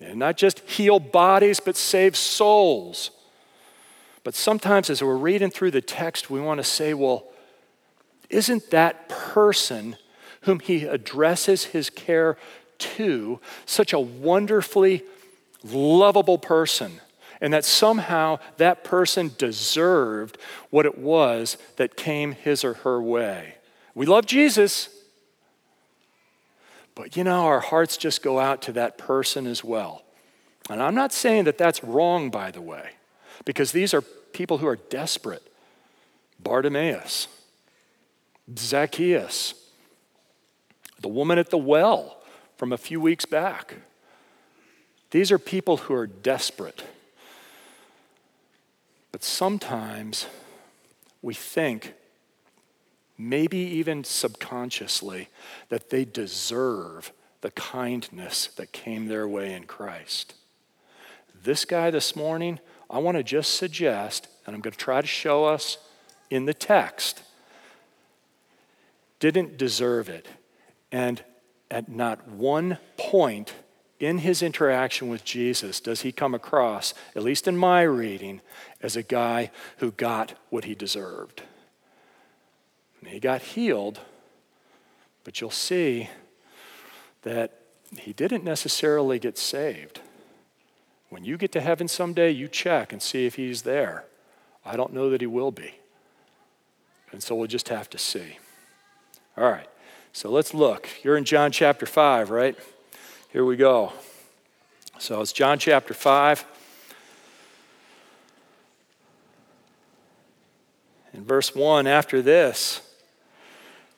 And 0.00 0.18
not 0.18 0.36
just 0.36 0.60
heal 0.60 1.00
bodies, 1.00 1.60
but 1.60 1.76
save 1.76 2.16
souls. 2.16 3.10
But 4.22 4.34
sometimes 4.34 4.90
as 4.90 5.02
we're 5.02 5.16
reading 5.16 5.50
through 5.50 5.72
the 5.72 5.80
text, 5.80 6.30
we 6.30 6.40
want 6.40 6.58
to 6.58 6.64
say, 6.64 6.94
well, 6.94 7.26
isn't 8.28 8.70
that 8.70 9.08
person 9.08 9.96
whom 10.42 10.60
he 10.60 10.84
addresses 10.84 11.64
his 11.64 11.90
care 11.90 12.36
to 12.78 13.40
such 13.66 13.92
a 13.92 14.00
wonderfully 14.00 15.02
lovable 15.64 16.38
person? 16.38 17.00
And 17.40 17.54
that 17.54 17.64
somehow 17.64 18.38
that 18.58 18.84
person 18.84 19.32
deserved 19.38 20.36
what 20.68 20.84
it 20.84 20.98
was 20.98 21.56
that 21.76 21.96
came 21.96 22.32
his 22.32 22.64
or 22.64 22.74
her 22.74 23.00
way. 23.00 23.54
We 23.94 24.04
love 24.04 24.26
Jesus, 24.26 24.90
but 26.94 27.16
you 27.16 27.24
know, 27.24 27.46
our 27.46 27.60
hearts 27.60 27.96
just 27.96 28.22
go 28.22 28.38
out 28.38 28.60
to 28.62 28.72
that 28.72 28.98
person 28.98 29.46
as 29.46 29.64
well. 29.64 30.02
And 30.68 30.82
I'm 30.82 30.94
not 30.94 31.12
saying 31.12 31.44
that 31.44 31.56
that's 31.56 31.82
wrong, 31.82 32.30
by 32.30 32.50
the 32.50 32.60
way, 32.60 32.90
because 33.44 33.72
these 33.72 33.94
are 33.94 34.02
people 34.02 34.58
who 34.58 34.66
are 34.66 34.76
desperate. 34.76 35.42
Bartimaeus, 36.42 37.26
Zacchaeus, 38.56 39.54
the 41.00 41.08
woman 41.08 41.38
at 41.38 41.50
the 41.50 41.58
well 41.58 42.18
from 42.56 42.72
a 42.72 42.78
few 42.78 43.00
weeks 43.00 43.24
back. 43.24 43.76
These 45.10 45.32
are 45.32 45.38
people 45.38 45.78
who 45.78 45.94
are 45.94 46.06
desperate. 46.06 46.84
But 49.12 49.24
sometimes 49.24 50.26
we 51.20 51.34
think, 51.34 51.94
maybe 53.18 53.58
even 53.58 54.04
subconsciously, 54.04 55.28
that 55.68 55.90
they 55.90 56.04
deserve 56.04 57.12
the 57.40 57.50
kindness 57.50 58.48
that 58.56 58.72
came 58.72 59.06
their 59.06 59.26
way 59.26 59.52
in 59.52 59.64
Christ. 59.64 60.34
This 61.42 61.64
guy 61.64 61.90
this 61.90 62.14
morning, 62.14 62.60
I 62.88 62.98
want 62.98 63.16
to 63.16 63.22
just 63.22 63.54
suggest, 63.54 64.28
and 64.46 64.54
I'm 64.54 64.60
going 64.60 64.72
to 64.72 64.78
try 64.78 65.00
to 65.00 65.06
show 65.06 65.44
us 65.44 65.78
in 66.28 66.44
the 66.44 66.54
text, 66.54 67.22
didn't 69.18 69.56
deserve 69.56 70.08
it. 70.08 70.28
And 70.92 71.24
at 71.70 71.88
not 71.88 72.28
one 72.28 72.78
point 72.96 73.54
in 74.00 74.18
his 74.18 74.42
interaction 74.42 75.08
with 75.08 75.24
Jesus 75.24 75.78
does 75.78 76.00
he 76.00 76.10
come 76.10 76.34
across, 76.34 76.94
at 77.14 77.22
least 77.22 77.46
in 77.46 77.56
my 77.56 77.82
reading, 77.82 78.40
as 78.82 78.96
a 78.96 79.02
guy 79.02 79.50
who 79.76 79.92
got 79.92 80.34
what 80.48 80.64
he 80.64 80.74
deserved. 80.74 81.42
And 83.00 83.10
he 83.10 83.20
got 83.20 83.42
healed, 83.42 84.00
but 85.22 85.40
you'll 85.40 85.50
see 85.50 86.08
that 87.22 87.60
he 87.98 88.14
didn't 88.14 88.42
necessarily 88.42 89.18
get 89.18 89.36
saved. 89.36 90.00
When 91.10 91.24
you 91.24 91.36
get 91.36 91.52
to 91.52 91.60
heaven 91.60 91.86
someday, 91.86 92.30
you 92.30 92.48
check 92.48 92.92
and 92.92 93.02
see 93.02 93.26
if 93.26 93.34
he's 93.34 93.62
there. 93.62 94.06
I 94.64 94.76
don't 94.76 94.94
know 94.94 95.10
that 95.10 95.20
he 95.20 95.26
will 95.26 95.50
be. 95.50 95.74
And 97.12 97.22
so 97.22 97.34
we'll 97.34 97.48
just 97.48 97.68
have 97.68 97.90
to 97.90 97.98
see. 97.98 98.38
All 99.36 99.50
right, 99.50 99.68
so 100.12 100.30
let's 100.30 100.54
look. 100.54 100.88
You're 101.02 101.16
in 101.16 101.24
John 101.24 101.52
chapter 101.52 101.84
5, 101.84 102.30
right? 102.30 102.56
Here 103.32 103.44
we 103.44 103.54
go. 103.54 103.92
So 104.98 105.20
it's 105.20 105.32
John 105.32 105.60
chapter 105.60 105.94
5. 105.94 106.44
In 111.14 111.24
verse 111.24 111.54
1, 111.54 111.86
after 111.86 112.22
this, 112.22 112.80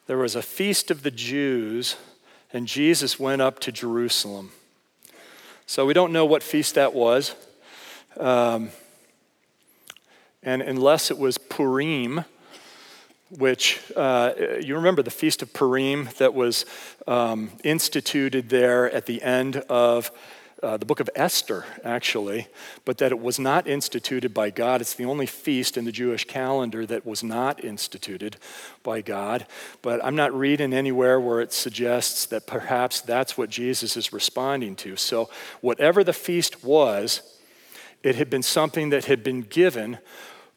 there 0.06 0.18
was 0.18 0.36
a 0.36 0.42
feast 0.42 0.90
of 0.90 1.02
the 1.02 1.10
Jews, 1.10 1.96
and 2.52 2.66
Jesus 2.66 3.18
went 3.18 3.40
up 3.40 3.58
to 3.60 3.72
Jerusalem. 3.72 4.52
So 5.64 5.86
we 5.86 5.94
don't 5.94 6.12
know 6.12 6.26
what 6.26 6.42
feast 6.42 6.74
that 6.74 6.92
was. 6.92 7.34
Um, 8.20 8.68
and 10.42 10.60
unless 10.60 11.10
it 11.10 11.16
was 11.16 11.38
Purim, 11.38 12.26
which 13.38 13.80
uh, 13.96 14.32
you 14.60 14.76
remember 14.76 15.02
the 15.02 15.10
Feast 15.10 15.42
of 15.42 15.52
Purim 15.52 16.08
that 16.18 16.34
was 16.34 16.66
um, 17.06 17.50
instituted 17.64 18.48
there 18.48 18.90
at 18.90 19.06
the 19.06 19.22
end 19.22 19.56
of 19.68 20.10
uh, 20.62 20.76
the 20.76 20.86
book 20.86 21.00
of 21.00 21.10
Esther, 21.16 21.64
actually, 21.82 22.46
but 22.84 22.98
that 22.98 23.10
it 23.10 23.18
was 23.18 23.38
not 23.38 23.66
instituted 23.66 24.32
by 24.32 24.48
God. 24.48 24.80
It's 24.80 24.94
the 24.94 25.06
only 25.06 25.26
feast 25.26 25.76
in 25.76 25.84
the 25.84 25.90
Jewish 25.90 26.24
calendar 26.24 26.86
that 26.86 27.04
was 27.04 27.24
not 27.24 27.64
instituted 27.64 28.36
by 28.84 29.00
God. 29.00 29.46
But 29.80 30.04
I'm 30.04 30.14
not 30.14 30.32
reading 30.32 30.72
anywhere 30.72 31.18
where 31.18 31.40
it 31.40 31.52
suggests 31.52 32.26
that 32.26 32.46
perhaps 32.46 33.00
that's 33.00 33.36
what 33.36 33.50
Jesus 33.50 33.96
is 33.96 34.12
responding 34.12 34.76
to. 34.76 34.94
So, 34.94 35.28
whatever 35.60 36.04
the 36.04 36.12
feast 36.12 36.62
was, 36.62 37.22
it 38.04 38.14
had 38.14 38.30
been 38.30 38.42
something 38.44 38.90
that 38.90 39.06
had 39.06 39.24
been 39.24 39.40
given 39.40 39.98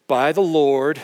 by 0.06 0.30
the 0.30 0.42
Lord 0.42 1.00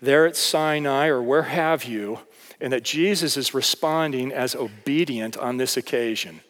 there 0.00 0.26
at 0.26 0.36
Sinai 0.36 1.06
or 1.06 1.22
where 1.22 1.42
have 1.42 1.84
you, 1.84 2.20
and 2.60 2.72
that 2.72 2.84
Jesus 2.84 3.36
is 3.36 3.54
responding 3.54 4.32
as 4.32 4.54
obedient 4.54 5.36
on 5.36 5.56
this 5.56 5.76
occasion. 5.76 6.40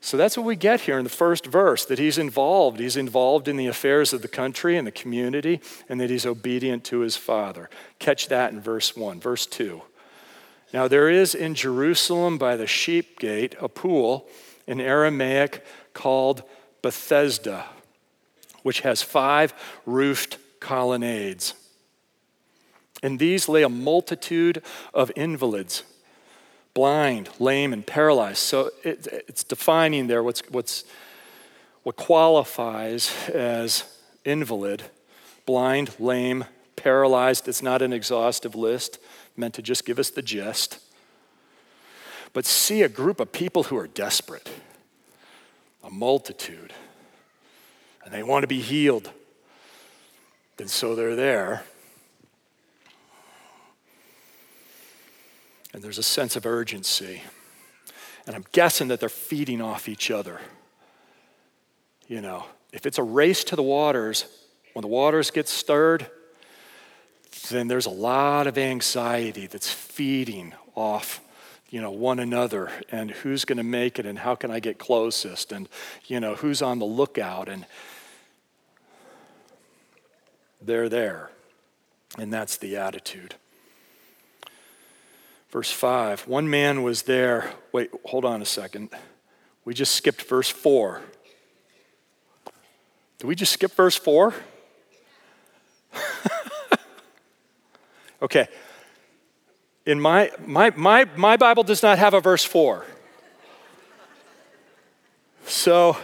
So 0.00 0.18
that's 0.18 0.36
what 0.36 0.44
we 0.44 0.56
get 0.56 0.82
here 0.82 0.98
in 0.98 1.04
the 1.04 1.10
first 1.10 1.46
verse 1.46 1.86
that 1.86 1.98
he's 1.98 2.18
involved. 2.18 2.78
He's 2.78 2.96
involved 2.96 3.48
in 3.48 3.56
the 3.56 3.68
affairs 3.68 4.12
of 4.12 4.20
the 4.20 4.28
country 4.28 4.76
and 4.76 4.86
the 4.86 4.92
community, 4.92 5.62
and 5.88 5.98
that 6.00 6.10
he's 6.10 6.26
obedient 6.26 6.84
to 6.84 6.98
his 6.98 7.16
Father. 7.16 7.70
Catch 7.98 8.28
that 8.28 8.52
in 8.52 8.60
verse 8.60 8.94
1. 8.94 9.18
Verse 9.20 9.46
2. 9.46 9.80
Now 10.74 10.88
there 10.88 11.08
is 11.08 11.34
in 11.34 11.54
Jerusalem 11.54 12.36
by 12.36 12.56
the 12.56 12.66
sheep 12.66 13.18
gate 13.18 13.54
a 13.60 13.68
pool 13.68 14.28
in 14.66 14.80
Aramaic 14.80 15.64
called 15.94 16.42
Bethesda, 16.82 17.64
which 18.62 18.80
has 18.80 19.00
five 19.00 19.54
roofed 19.86 20.36
colonnades. 20.60 21.54
In 23.04 23.18
these 23.18 23.50
lay 23.50 23.62
a 23.62 23.68
multitude 23.68 24.62
of 24.94 25.12
invalids, 25.14 25.82
blind, 26.72 27.28
lame, 27.38 27.74
and 27.74 27.86
paralyzed. 27.86 28.38
So 28.38 28.70
it, 28.82 29.06
it's 29.28 29.44
defining 29.44 30.06
there 30.06 30.22
what's, 30.22 30.40
what's, 30.48 30.84
what 31.82 31.96
qualifies 31.96 33.28
as 33.28 33.84
invalid 34.24 34.84
blind, 35.44 35.90
lame, 36.00 36.46
paralyzed. 36.76 37.46
It's 37.46 37.62
not 37.62 37.82
an 37.82 37.92
exhaustive 37.92 38.54
list, 38.54 38.98
meant 39.36 39.52
to 39.52 39.60
just 39.60 39.84
give 39.84 39.98
us 39.98 40.08
the 40.08 40.22
gist. 40.22 40.78
But 42.32 42.46
see 42.46 42.80
a 42.80 42.88
group 42.88 43.20
of 43.20 43.32
people 43.32 43.64
who 43.64 43.76
are 43.76 43.86
desperate, 43.86 44.48
a 45.82 45.90
multitude, 45.90 46.72
and 48.02 48.14
they 48.14 48.22
want 48.22 48.44
to 48.44 48.46
be 48.46 48.62
healed. 48.62 49.10
And 50.58 50.70
so 50.70 50.94
they're 50.94 51.14
there. 51.14 51.64
And 55.74 55.82
there's 55.82 55.98
a 55.98 56.04
sense 56.04 56.36
of 56.36 56.46
urgency. 56.46 57.20
And 58.26 58.36
I'm 58.36 58.44
guessing 58.52 58.88
that 58.88 59.00
they're 59.00 59.08
feeding 59.08 59.60
off 59.60 59.88
each 59.88 60.10
other. 60.10 60.40
You 62.06 62.20
know, 62.20 62.46
if 62.72 62.86
it's 62.86 62.96
a 62.96 63.02
race 63.02 63.42
to 63.44 63.56
the 63.56 63.62
waters, 63.62 64.24
when 64.72 64.82
the 64.82 64.88
waters 64.88 65.32
get 65.32 65.48
stirred, 65.48 66.08
then 67.50 67.66
there's 67.66 67.86
a 67.86 67.90
lot 67.90 68.46
of 68.46 68.56
anxiety 68.56 69.48
that's 69.48 69.70
feeding 69.70 70.54
off 70.74 71.20
you 71.70 71.80
know 71.80 71.90
one 71.90 72.20
another. 72.20 72.70
And 72.90 73.10
who's 73.10 73.44
going 73.44 73.58
to 73.58 73.64
make 73.64 73.98
it 73.98 74.06
and 74.06 74.20
how 74.20 74.36
can 74.36 74.52
i 74.52 74.60
get 74.60 74.78
closest? 74.78 75.50
And 75.50 75.68
you 76.06 76.20
know 76.20 76.36
who's 76.36 76.62
on 76.62 76.78
the 76.78 76.84
lookout? 76.84 77.48
And 77.48 77.66
they're 80.62 80.88
there. 80.88 81.30
And 82.16 82.32
that's 82.32 82.56
the 82.58 82.76
attitude 82.76 83.34
Verse 85.54 85.70
5 85.70 86.26
One 86.26 86.50
man 86.50 86.82
was 86.82 87.02
there. 87.02 87.52
Wait, 87.70 87.88
hold 88.06 88.24
on 88.24 88.42
a 88.42 88.44
second. 88.44 88.90
We 89.64 89.72
just 89.72 89.94
skipped 89.94 90.22
verse 90.22 90.50
4. 90.50 91.00
Did 93.18 93.26
we 93.28 93.36
just 93.36 93.52
skip 93.52 93.70
verse 93.70 93.94
4? 93.94 94.34
okay. 98.22 98.48
In 99.86 100.00
my, 100.00 100.32
my, 100.44 100.72
my, 100.74 101.04
my 101.16 101.36
Bible 101.36 101.62
does 101.62 101.84
not 101.84 101.98
have 101.98 102.14
a 102.14 102.20
verse 102.20 102.42
4. 102.42 102.84
So, 105.46 105.96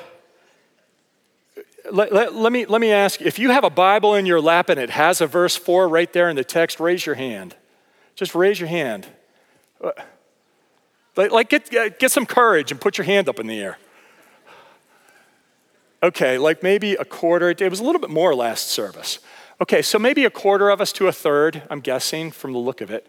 let, 1.91 2.13
let, 2.13 2.37
let, 2.37 2.53
me, 2.53 2.67
let 2.67 2.81
me 2.81 2.93
ask 2.93 3.21
if 3.21 3.41
you 3.41 3.51
have 3.51 3.65
a 3.65 3.71
Bible 3.71 4.15
in 4.15 4.27
your 4.27 4.41
lap 4.41 4.69
and 4.69 4.79
it 4.79 4.91
has 4.91 5.21
a 5.21 5.27
verse 5.27 5.57
4 5.57 5.89
right 5.89 6.13
there 6.13 6.31
in 6.31 6.37
the 6.37 6.45
text, 6.45 6.79
raise 6.79 7.05
your 7.05 7.17
hand. 7.17 7.57
Just 8.15 8.37
raise 8.37 8.61
your 8.61 8.69
hand. 8.69 9.09
Like, 11.17 11.51
get, 11.51 11.99
get 11.99 12.11
some 12.11 12.27
courage 12.27 12.71
and 12.71 12.81
put 12.81 12.99
your 12.99 13.05
hand 13.05 13.29
up 13.29 13.39
in 13.39 13.47
the 13.47 13.59
air. 13.59 13.79
Okay, 16.03 16.39
like 16.39 16.63
maybe 16.63 16.95
a 16.95 17.05
quarter, 17.05 17.51
it 17.51 17.61
was 17.61 17.81
a 17.81 17.85
little 17.85 18.01
bit 18.01 18.09
more 18.09 18.35
last 18.35 18.69
service. 18.69 19.19
Okay, 19.61 19.83
so 19.83 19.99
maybe 19.99 20.25
a 20.25 20.31
quarter 20.31 20.71
of 20.71 20.81
us 20.81 20.93
to 20.93 21.09
a 21.09 21.13
third, 21.13 21.63
I'm 21.69 21.81
guessing 21.81 22.31
from 22.31 22.55
the 22.55 22.59
look 22.59 22.81
of 22.81 22.91
it. 22.91 23.07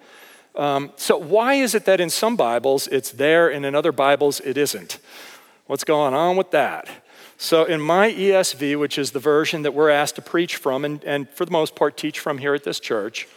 Um, 0.56 0.92
so, 0.98 1.18
why 1.18 1.54
is 1.54 1.74
it 1.74 1.86
that 1.86 2.02
in 2.02 2.10
some 2.10 2.36
Bibles 2.36 2.88
it's 2.88 3.12
there 3.12 3.50
and 3.50 3.66
in 3.66 3.74
other 3.74 3.94
Bibles 3.94 4.42
it 4.42 4.58
isn't? 4.58 5.00
What's 5.68 5.86
going 5.86 6.14
on 6.14 6.36
with 6.36 6.52
that? 6.52 6.90
So, 7.38 7.64
in 7.64 7.80
my 7.80 8.12
ESV, 8.12 8.78
which 8.78 8.98
is 8.98 9.12
the 9.12 9.20
version 9.20 9.62
that 9.62 9.74
we're 9.74 9.90
asked 9.90 10.16
to 10.16 10.22
preach 10.22 10.58
from 10.58 10.84
and, 10.84 11.02
and 11.06 11.30
for 11.30 11.46
the 11.46 11.52
most 11.52 11.74
part 11.74 11.96
teach 11.96 12.20
from 12.20 12.40
here 12.40 12.54
at 12.54 12.66
this 12.66 12.82
church, 12.82 13.30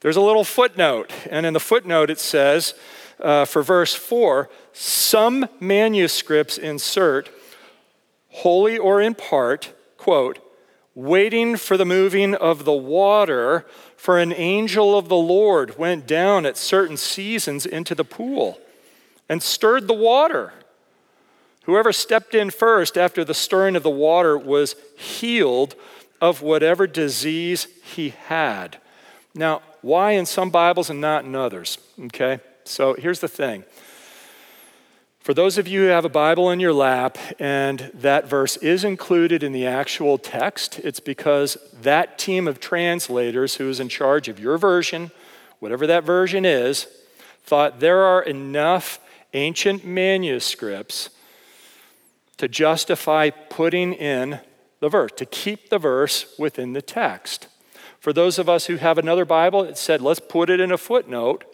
there's 0.00 0.16
a 0.16 0.20
little 0.20 0.44
footnote. 0.44 1.12
And 1.30 1.46
in 1.46 1.52
the 1.52 1.60
footnote 1.60 2.10
it 2.10 2.18
says, 2.18 2.74
uh, 3.20 3.44
for 3.44 3.62
verse 3.62 3.94
4, 3.94 4.48
some 4.72 5.46
manuscripts 5.60 6.56
insert, 6.58 7.30
wholly 8.28 8.78
or 8.78 9.00
in 9.00 9.14
part, 9.14 9.72
quote, 9.98 10.38
waiting 10.94 11.56
for 11.56 11.76
the 11.76 11.84
moving 11.84 12.34
of 12.34 12.64
the 12.64 12.72
water, 12.72 13.66
for 13.96 14.18
an 14.18 14.32
angel 14.32 14.96
of 14.96 15.08
the 15.08 15.16
Lord 15.16 15.78
went 15.78 16.06
down 16.06 16.46
at 16.46 16.56
certain 16.56 16.96
seasons 16.96 17.66
into 17.66 17.94
the 17.94 18.04
pool 18.04 18.58
and 19.28 19.42
stirred 19.42 19.86
the 19.86 19.94
water. 19.94 20.54
Whoever 21.64 21.92
stepped 21.92 22.34
in 22.34 22.50
first 22.50 22.96
after 22.96 23.24
the 23.24 23.34
stirring 23.34 23.76
of 23.76 23.82
the 23.82 23.90
water 23.90 24.36
was 24.38 24.74
healed 24.96 25.74
of 26.20 26.42
whatever 26.42 26.86
disease 26.86 27.68
he 27.84 28.10
had. 28.10 28.78
Now, 29.34 29.62
why 29.82 30.12
in 30.12 30.26
some 30.26 30.50
Bibles 30.50 30.90
and 30.90 31.00
not 31.00 31.24
in 31.24 31.34
others? 31.34 31.78
Okay, 31.98 32.40
so 32.64 32.94
here's 32.94 33.20
the 33.20 33.28
thing 33.28 33.64
for 35.20 35.34
those 35.34 35.58
of 35.58 35.68
you 35.68 35.82
who 35.82 35.86
have 35.88 36.06
a 36.06 36.08
Bible 36.08 36.50
in 36.50 36.60
your 36.60 36.72
lap 36.72 37.18
and 37.38 37.90
that 37.92 38.26
verse 38.26 38.56
is 38.56 38.84
included 38.84 39.42
in 39.42 39.52
the 39.52 39.66
actual 39.66 40.16
text, 40.16 40.78
it's 40.78 40.98
because 40.98 41.58
that 41.82 42.18
team 42.18 42.48
of 42.48 42.58
translators 42.58 43.56
who 43.56 43.68
is 43.68 43.80
in 43.80 43.90
charge 43.90 44.28
of 44.28 44.40
your 44.40 44.56
version, 44.56 45.10
whatever 45.58 45.86
that 45.86 46.04
version 46.04 46.46
is, 46.46 46.86
thought 47.44 47.80
there 47.80 48.02
are 48.02 48.22
enough 48.22 48.98
ancient 49.34 49.84
manuscripts 49.84 51.10
to 52.38 52.48
justify 52.48 53.28
putting 53.28 53.92
in 53.92 54.40
the 54.80 54.88
verse, 54.88 55.12
to 55.16 55.26
keep 55.26 55.68
the 55.68 55.78
verse 55.78 56.34
within 56.38 56.72
the 56.72 56.80
text. 56.80 57.46
For 58.00 58.12
those 58.12 58.38
of 58.38 58.48
us 58.48 58.66
who 58.66 58.76
have 58.76 58.98
another 58.98 59.24
Bible, 59.24 59.62
it 59.62 59.78
said, 59.78 60.00
let's 60.00 60.20
put 60.20 60.50
it 60.50 60.58
in 60.58 60.72
a 60.72 60.78
footnote 60.78 61.44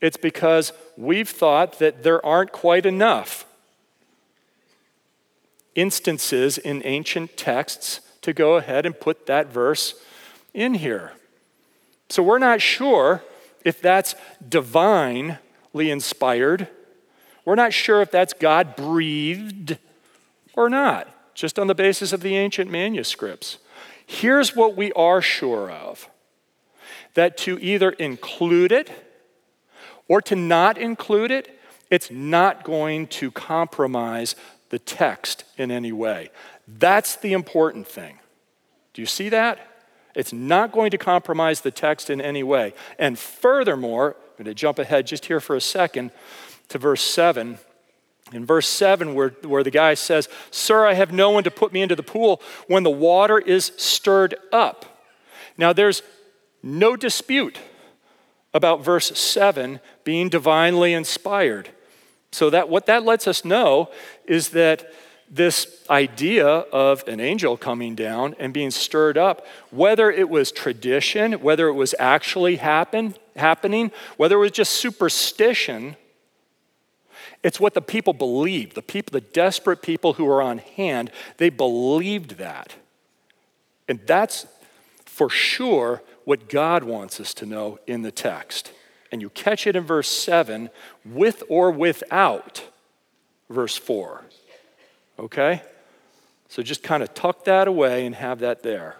it's 0.00 0.16
because 0.16 0.72
we've 0.96 1.28
thought 1.28 1.78
that 1.78 2.02
there 2.02 2.24
aren't 2.24 2.52
quite 2.52 2.86
enough 2.86 3.46
instances 5.74 6.58
in 6.58 6.82
ancient 6.84 7.36
texts 7.36 8.00
to 8.22 8.32
go 8.32 8.56
ahead 8.56 8.84
and 8.86 8.98
put 8.98 9.26
that 9.26 9.52
verse 9.52 9.94
in 10.54 10.74
here. 10.74 11.12
So 12.08 12.22
we're 12.22 12.38
not 12.38 12.60
sure 12.60 13.22
if 13.64 13.80
that's 13.80 14.14
divinely 14.46 15.38
inspired. 15.74 16.68
We're 17.44 17.54
not 17.54 17.72
sure 17.72 18.00
if 18.00 18.10
that's 18.10 18.32
God 18.32 18.76
breathed 18.76 19.78
or 20.54 20.68
not, 20.68 21.08
just 21.34 21.58
on 21.58 21.66
the 21.66 21.74
basis 21.74 22.12
of 22.12 22.22
the 22.22 22.36
ancient 22.36 22.70
manuscripts. 22.70 23.58
Here's 24.10 24.56
what 24.56 24.74
we 24.74 24.90
are 24.92 25.20
sure 25.20 25.70
of 25.70 26.08
that 27.12 27.36
to 27.36 27.58
either 27.60 27.90
include 27.90 28.72
it 28.72 28.90
or 30.08 30.22
to 30.22 30.34
not 30.34 30.78
include 30.78 31.30
it, 31.30 31.60
it's 31.90 32.10
not 32.10 32.64
going 32.64 33.06
to 33.08 33.30
compromise 33.30 34.34
the 34.70 34.78
text 34.78 35.44
in 35.58 35.70
any 35.70 35.92
way. 35.92 36.30
That's 36.66 37.16
the 37.16 37.34
important 37.34 37.86
thing. 37.86 38.18
Do 38.94 39.02
you 39.02 39.06
see 39.06 39.28
that? 39.28 39.58
It's 40.14 40.32
not 40.32 40.72
going 40.72 40.90
to 40.92 40.98
compromise 40.98 41.60
the 41.60 41.70
text 41.70 42.08
in 42.08 42.18
any 42.18 42.42
way. 42.42 42.72
And 42.98 43.18
furthermore, 43.18 44.16
I'm 44.16 44.44
going 44.44 44.46
to 44.46 44.54
jump 44.54 44.78
ahead 44.78 45.06
just 45.06 45.26
here 45.26 45.38
for 45.38 45.54
a 45.54 45.60
second 45.60 46.12
to 46.70 46.78
verse 46.78 47.02
7. 47.02 47.58
In 48.32 48.44
verse 48.44 48.68
7, 48.68 49.14
where, 49.14 49.30
where 49.42 49.62
the 49.62 49.70
guy 49.70 49.94
says, 49.94 50.28
Sir, 50.50 50.86
I 50.86 50.94
have 50.94 51.12
no 51.12 51.30
one 51.30 51.44
to 51.44 51.50
put 51.50 51.72
me 51.72 51.82
into 51.82 51.96
the 51.96 52.02
pool 52.02 52.42
when 52.66 52.82
the 52.82 52.90
water 52.90 53.38
is 53.38 53.72
stirred 53.76 54.34
up. 54.52 55.06
Now, 55.56 55.72
there's 55.72 56.02
no 56.62 56.96
dispute 56.96 57.58
about 58.52 58.84
verse 58.84 59.16
7 59.18 59.80
being 60.04 60.28
divinely 60.28 60.92
inspired. 60.92 61.70
So 62.32 62.50
that 62.50 62.68
what 62.68 62.86
that 62.86 63.04
lets 63.04 63.26
us 63.26 63.44
know 63.44 63.90
is 64.26 64.50
that 64.50 64.92
this 65.30 65.84
idea 65.90 66.46
of 66.46 67.06
an 67.06 67.20
angel 67.20 67.56
coming 67.56 67.94
down 67.94 68.34
and 68.38 68.52
being 68.52 68.70
stirred 68.70 69.18
up, 69.18 69.46
whether 69.70 70.10
it 70.10 70.28
was 70.28 70.50
tradition, 70.50 71.34
whether 71.34 71.68
it 71.68 71.74
was 71.74 71.94
actually 71.98 72.56
happen, 72.56 73.14
happening, 73.36 73.90
whether 74.16 74.36
it 74.36 74.40
was 74.40 74.50
just 74.50 74.72
superstition, 74.72 75.96
it's 77.42 77.60
what 77.60 77.74
the 77.74 77.82
people 77.82 78.12
believed. 78.12 78.74
The 78.74 78.82
people, 78.82 79.12
the 79.12 79.26
desperate 79.26 79.82
people 79.82 80.14
who 80.14 80.24
were 80.24 80.42
on 80.42 80.58
hand, 80.58 81.10
they 81.36 81.50
believed 81.50 82.38
that. 82.38 82.74
And 83.88 84.00
that's 84.06 84.46
for 85.04 85.30
sure 85.30 86.02
what 86.24 86.48
God 86.48 86.84
wants 86.84 87.20
us 87.20 87.32
to 87.34 87.46
know 87.46 87.78
in 87.86 88.02
the 88.02 88.12
text. 88.12 88.72
And 89.10 89.22
you 89.22 89.30
catch 89.30 89.66
it 89.66 89.76
in 89.76 89.84
verse 89.84 90.08
7 90.08 90.68
with 91.04 91.42
or 91.48 91.70
without 91.70 92.64
verse 93.48 93.76
4. 93.76 94.22
Okay? 95.18 95.62
So 96.48 96.62
just 96.62 96.82
kind 96.82 97.02
of 97.02 97.14
tuck 97.14 97.44
that 97.44 97.68
away 97.68 98.04
and 98.04 98.14
have 98.14 98.40
that 98.40 98.62
there. 98.62 98.96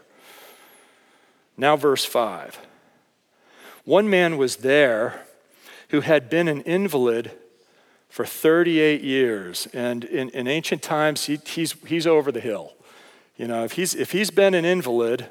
Now, 1.57 1.77
verse 1.77 2.05
5. 2.05 2.59
One 3.85 4.09
man 4.09 4.37
was 4.37 4.57
there 4.57 5.22
who 5.90 6.03
had 6.03 6.31
been 6.31 6.46
an 6.48 6.62
invalid 6.62 7.33
for 8.09 8.25
38 8.25 9.03
years. 9.03 9.68
And 9.73 10.05
in, 10.05 10.31
in 10.31 10.47
ancient 10.47 10.83
times, 10.83 11.27
he, 11.27 11.38
he's, 11.47 11.73
he's 11.87 12.07
over 12.07 12.33
the 12.33 12.40
hill. 12.40 12.75
You 13.37 13.47
know, 13.47 13.64
if 13.64 13.73
he's, 13.73 13.94
if 13.94 14.12
he's 14.12 14.31
been 14.31 14.55
an 14.55 14.64
invalid 14.64 15.31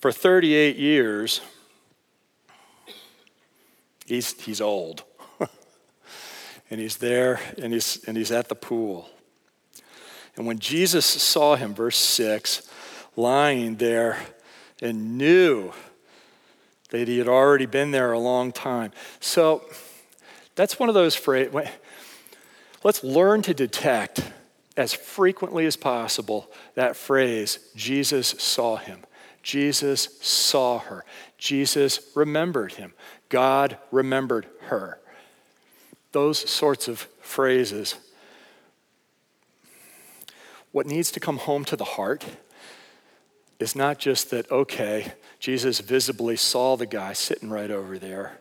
for 0.00 0.12
38 0.12 0.76
years, 0.76 1.40
he's, 4.06 4.32
he's 4.42 4.60
old. 4.60 5.04
and 6.70 6.80
he's 6.80 6.98
there 6.98 7.40
and 7.56 7.72
he's, 7.72 8.04
and 8.04 8.16
he's 8.16 8.30
at 8.30 8.48
the 8.48 8.54
pool. 8.54 9.08
And 10.36 10.46
when 10.46 10.58
Jesus 10.58 11.06
saw 11.06 11.56
him, 11.56 11.74
verse 11.74 11.96
6, 11.96 12.68
lying 13.16 13.76
there 13.76 14.18
and 14.82 15.16
knew 15.16 15.72
that 16.98 17.08
he 17.08 17.18
had 17.18 17.28
already 17.28 17.66
been 17.66 17.90
there 17.90 18.12
a 18.12 18.18
long 18.18 18.52
time. 18.52 18.92
So 19.18 19.64
that's 20.54 20.78
one 20.78 20.88
of 20.88 20.94
those 20.94 21.14
phrases. 21.14 21.68
Let's 22.84 23.02
learn 23.02 23.42
to 23.42 23.54
detect 23.54 24.22
as 24.76 24.92
frequently 24.92 25.66
as 25.66 25.76
possible 25.76 26.50
that 26.74 26.96
phrase, 26.96 27.58
Jesus 27.74 28.28
saw 28.38 28.76
him. 28.76 29.00
Jesus 29.42 30.18
saw 30.20 30.78
her. 30.78 31.04
Jesus 31.36 32.00
remembered 32.14 32.74
him. 32.74 32.92
God 33.28 33.78
remembered 33.90 34.46
her. 34.66 35.00
Those 36.12 36.48
sorts 36.48 36.86
of 36.88 37.08
phrases. 37.20 37.96
What 40.72 40.86
needs 40.86 41.10
to 41.12 41.20
come 41.20 41.38
home 41.38 41.64
to 41.66 41.76
the 41.76 41.84
heart 41.84 42.24
is 43.58 43.74
not 43.74 43.98
just 43.98 44.30
that, 44.30 44.50
okay, 44.50 45.14
Jesus 45.44 45.78
visibly 45.80 46.36
saw 46.36 46.74
the 46.74 46.86
guy 46.86 47.12
sitting 47.12 47.50
right 47.50 47.70
over 47.70 47.98
there, 47.98 48.38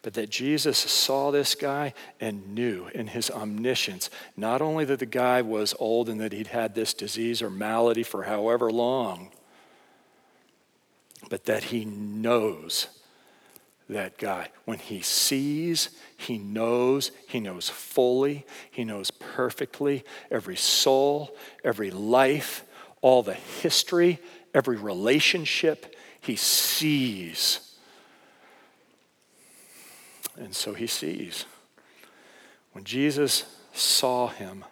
but 0.00 0.14
that 0.14 0.30
Jesus 0.30 0.78
saw 0.78 1.30
this 1.30 1.54
guy 1.54 1.92
and 2.18 2.54
knew 2.54 2.86
in 2.94 3.08
his 3.08 3.30
omniscience 3.30 4.08
not 4.38 4.62
only 4.62 4.86
that 4.86 5.00
the 5.00 5.04
guy 5.04 5.42
was 5.42 5.74
old 5.78 6.08
and 6.08 6.18
that 6.18 6.32
he'd 6.32 6.46
had 6.46 6.74
this 6.74 6.94
disease 6.94 7.42
or 7.42 7.50
malady 7.50 8.02
for 8.02 8.22
however 8.22 8.70
long, 8.70 9.32
but 11.28 11.44
that 11.44 11.64
he 11.64 11.84
knows 11.84 12.86
that 13.90 14.16
guy. 14.16 14.48
When 14.64 14.78
he 14.78 15.02
sees, 15.02 15.90
he 16.16 16.38
knows, 16.38 17.10
he 17.28 17.38
knows 17.38 17.68
fully, 17.68 18.46
he 18.70 18.82
knows 18.82 19.10
perfectly 19.10 20.04
every 20.30 20.56
soul, 20.56 21.36
every 21.62 21.90
life, 21.90 22.64
all 23.02 23.22
the 23.22 23.34
history, 23.34 24.20
every 24.54 24.78
relationship. 24.78 25.96
He 26.20 26.36
sees. 26.36 27.76
And 30.36 30.54
so 30.54 30.74
he 30.74 30.86
sees. 30.86 31.44
When 32.72 32.84
Jesus 32.84 33.44
saw 33.72 34.28
him 34.28 34.64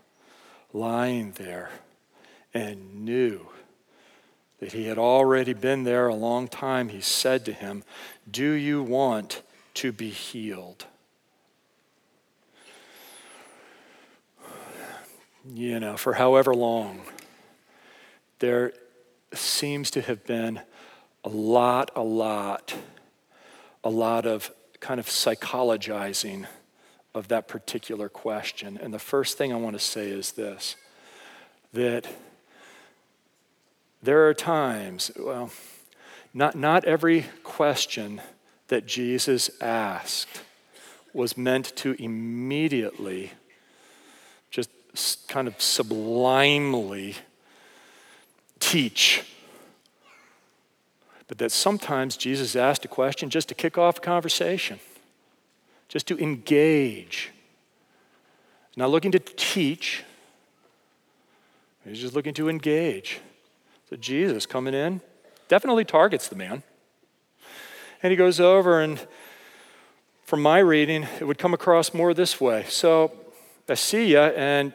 lying 0.72 1.32
there 1.32 1.70
and 2.54 3.04
knew 3.04 3.48
that 4.60 4.72
he 4.72 4.86
had 4.86 4.98
already 4.98 5.52
been 5.52 5.84
there 5.84 6.08
a 6.08 6.14
long 6.14 6.48
time, 6.48 6.88
he 6.88 7.00
said 7.00 7.44
to 7.44 7.52
him, 7.52 7.84
Do 8.30 8.52
you 8.52 8.82
want 8.82 9.42
to 9.74 9.92
be 9.92 10.10
healed? 10.10 10.86
you 15.54 15.80
know, 15.80 15.96
for 15.96 16.14
however 16.14 16.54
long, 16.54 17.00
there 18.38 18.72
seems 19.32 19.90
to 19.92 20.00
have 20.02 20.24
been 20.26 20.60
a 21.28 21.36
lot, 21.36 21.90
a 21.94 22.02
lot, 22.02 22.74
a 23.84 23.90
lot 23.90 24.24
of 24.24 24.50
kind 24.80 24.98
of 24.98 25.06
psychologizing 25.06 26.46
of 27.14 27.28
that 27.28 27.48
particular 27.48 28.08
question. 28.08 28.78
And 28.80 28.94
the 28.94 28.98
first 28.98 29.36
thing 29.36 29.52
I 29.52 29.56
want 29.56 29.74
to 29.74 29.84
say 29.84 30.08
is 30.08 30.32
this 30.32 30.76
that 31.74 32.06
there 34.02 34.26
are 34.26 34.32
times, 34.32 35.10
well, 35.18 35.50
not, 36.32 36.54
not 36.54 36.86
every 36.86 37.26
question 37.44 38.22
that 38.68 38.86
Jesus 38.86 39.50
asked 39.60 40.40
was 41.12 41.36
meant 41.36 41.76
to 41.76 41.94
immediately, 42.02 43.32
just 44.50 44.70
kind 45.28 45.46
of 45.46 45.60
sublimely 45.60 47.16
teach. 48.60 49.24
But 51.28 51.38
that 51.38 51.52
sometimes 51.52 52.16
Jesus 52.16 52.56
asked 52.56 52.84
a 52.86 52.88
question 52.88 53.28
just 53.28 53.48
to 53.50 53.54
kick 53.54 53.76
off 53.76 53.98
a 53.98 54.00
conversation, 54.00 54.80
just 55.88 56.08
to 56.08 56.18
engage. 56.18 57.30
Not 58.76 58.90
looking 58.90 59.12
to 59.12 59.18
teach, 59.18 60.04
he's 61.84 62.00
just 62.00 62.14
looking 62.14 62.34
to 62.34 62.48
engage. 62.48 63.20
So 63.90 63.96
Jesus 63.96 64.46
coming 64.46 64.74
in 64.74 65.00
definitely 65.48 65.84
targets 65.84 66.28
the 66.28 66.36
man. 66.36 66.62
And 68.02 68.10
he 68.10 68.16
goes 68.16 68.38
over, 68.38 68.80
and 68.80 69.04
from 70.24 70.40
my 70.40 70.58
reading, 70.60 71.06
it 71.20 71.26
would 71.26 71.38
come 71.38 71.52
across 71.52 71.92
more 71.92 72.14
this 72.14 72.40
way. 72.40 72.64
So 72.68 73.12
I 73.68 73.74
see 73.74 74.12
you, 74.12 74.20
and 74.20 74.72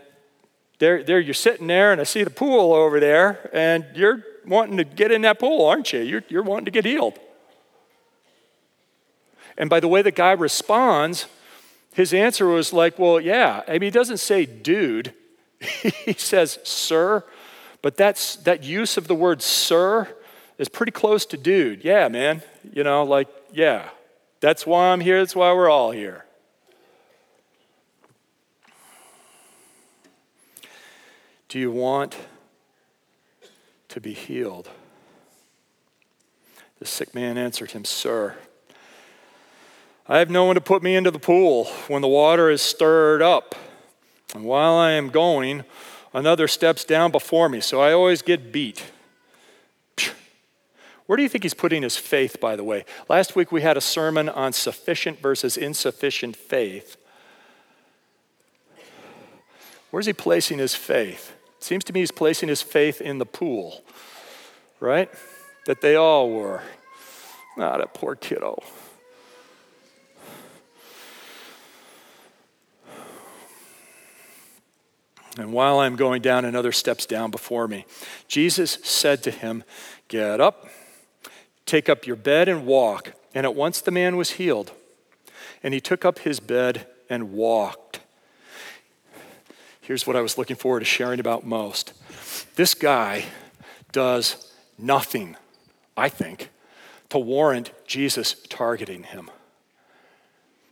there, 0.80 1.04
there 1.04 1.20
you're 1.20 1.34
sitting 1.34 1.68
there, 1.68 1.92
and 1.92 2.02
I 2.02 2.04
see 2.04 2.24
the 2.24 2.30
pool 2.30 2.74
over 2.74 3.00
there, 3.00 3.50
and 3.54 3.86
you're 3.96 4.24
wanting 4.46 4.78
to 4.78 4.84
get 4.84 5.12
in 5.12 5.22
that 5.24 5.40
pool, 5.40 5.66
aren't 5.66 5.94
you? 5.94 6.02
You're, 6.02 6.24
you're 6.30 6.44
wanting 6.44 6.66
to 6.66 6.72
get 6.72 6.86
healed. 6.86 7.20
And 9.58 9.70
by 9.70 9.80
the 9.80 9.88
way 9.88 10.02
the 10.02 10.12
guy 10.12 10.32
responds, 10.32 11.28
his 11.94 12.14
answer 12.14 12.48
was 12.48 12.74
like, 12.74 12.98
Well, 12.98 13.20
yeah. 13.20 13.62
I 13.68 13.74
mean, 13.74 13.84
he 13.84 13.90
doesn't 13.92 14.18
say 14.18 14.46
dude, 14.46 15.14
he 16.06 16.14
says 16.14 16.60
sir. 16.64 17.24
But 17.82 17.98
that's, 17.98 18.38
that 18.38 18.64
use 18.64 18.96
of 18.98 19.08
the 19.08 19.16
word 19.16 19.42
sir 19.42 20.08
is 20.58 20.70
pretty 20.70 20.94
close 20.94 21.26
to 21.28 21.38
dude. 21.38 21.84
Yeah, 21.84 22.08
man. 22.08 22.42
You 22.72 22.84
know, 22.84 23.04
like, 23.04 23.28
yeah. 23.52 23.90
That's 24.40 24.66
why 24.66 24.92
I'm 24.92 25.02
here. 25.02 25.20
That's 25.20 25.36
why 25.36 25.52
we're 25.54 25.70
all 25.70 25.92
here. 25.92 26.26
Do 31.50 31.60
you 31.60 31.72
want 31.72 32.18
to 33.94 34.02
be 34.02 34.14
healed? 34.14 34.70
The 36.80 36.86
sick 36.86 37.14
man 37.14 37.38
answered 37.38 37.72
him, 37.72 37.86
Sir, 37.86 38.36
I 40.08 40.18
have 40.18 40.32
no 40.32 40.46
one 40.46 40.56
to 40.56 40.62
put 40.62 40.82
me 40.82 40.96
into 40.96 41.12
the 41.12 41.20
pool 41.20 41.66
when 41.88 42.02
the 42.02 42.08
water 42.08 42.50
is 42.50 42.62
stirred 42.62 43.22
up. 43.22 43.56
And 44.34 44.46
while 44.46 44.74
I 44.74 44.92
am 44.94 45.10
going, 45.10 45.64
another 46.12 46.48
steps 46.48 46.84
down 46.84 47.12
before 47.12 47.48
me, 47.50 47.62
so 47.62 47.82
I 47.82 47.94
always 47.94 48.24
get 48.24 48.52
beat. 48.52 48.84
Where 51.06 51.16
do 51.16 51.22
you 51.22 51.30
think 51.30 51.44
he's 51.44 51.54
putting 51.54 51.84
his 51.84 51.96
faith, 51.96 52.40
by 52.42 52.56
the 52.56 52.64
way? 52.64 52.86
Last 53.08 53.36
week 53.36 53.52
we 53.52 53.62
had 53.62 53.78
a 53.78 53.82
sermon 53.82 54.28
on 54.28 54.54
sufficient 54.54 55.20
versus 55.20 55.56
insufficient 55.56 56.36
faith. 56.36 56.98
Where's 59.92 60.08
he 60.08 60.14
placing 60.14 60.58
his 60.58 60.74
faith? 60.74 61.34
Seems 61.63 61.86
to 61.86 61.93
me 61.93 62.02
he's 62.02 62.12
placing 62.12 62.49
his 62.49 62.62
faith 62.62 62.99
in 62.99 63.19
the 63.19 63.26
pool, 63.26 63.86
right? 64.82 65.10
That 65.65 65.80
they 65.80 65.95
all 65.95 66.30
were. 66.30 66.62
Ah, 67.58 67.78
a 67.78 67.88
poor 67.88 68.15
kiddo. 68.15 68.62
And 75.38 75.54
while 75.54 75.80
I'm 75.80 75.95
going 75.95 76.21
down, 76.21 76.43
another 76.43 76.73
steps 76.73 77.06
down 77.06 77.32
before 77.32 77.69
me. 77.69 77.86
Jesus 78.28 78.78
said 78.84 79.23
to 79.23 79.32
him, 79.32 79.63
Get 80.10 80.41
up, 80.41 80.67
take 81.65 81.88
up 81.88 82.06
your 82.06 82.17
bed, 82.17 82.49
and 82.49 82.65
walk. 82.65 83.13
And 83.34 83.45
at 83.45 83.56
once 83.56 83.80
the 83.80 83.89
man 83.89 84.17
was 84.17 84.32
healed. 84.32 84.73
And 85.63 85.73
he 85.73 85.80
took 85.80 86.04
up 86.04 86.19
his 86.19 86.41
bed 86.41 86.88
and 87.10 87.32
walked. 87.32 87.93
Here's 89.84 90.08
what 90.08 90.15
I 90.15 90.22
was 90.22 90.38
looking 90.38 90.56
forward 90.56 90.80
to 90.80 90.86
sharing 90.86 91.19
about 91.19 91.46
most. 91.46 91.91
This 92.56 92.74
guy 92.74 93.26
does 93.91 94.54
nothing, 94.78 95.36
I 95.98 96.08
think, 96.08 96.48
to 97.10 97.17
warrant 97.17 97.74
Jesus 97.86 98.34
targeting 98.48 99.04
him. 99.04 99.30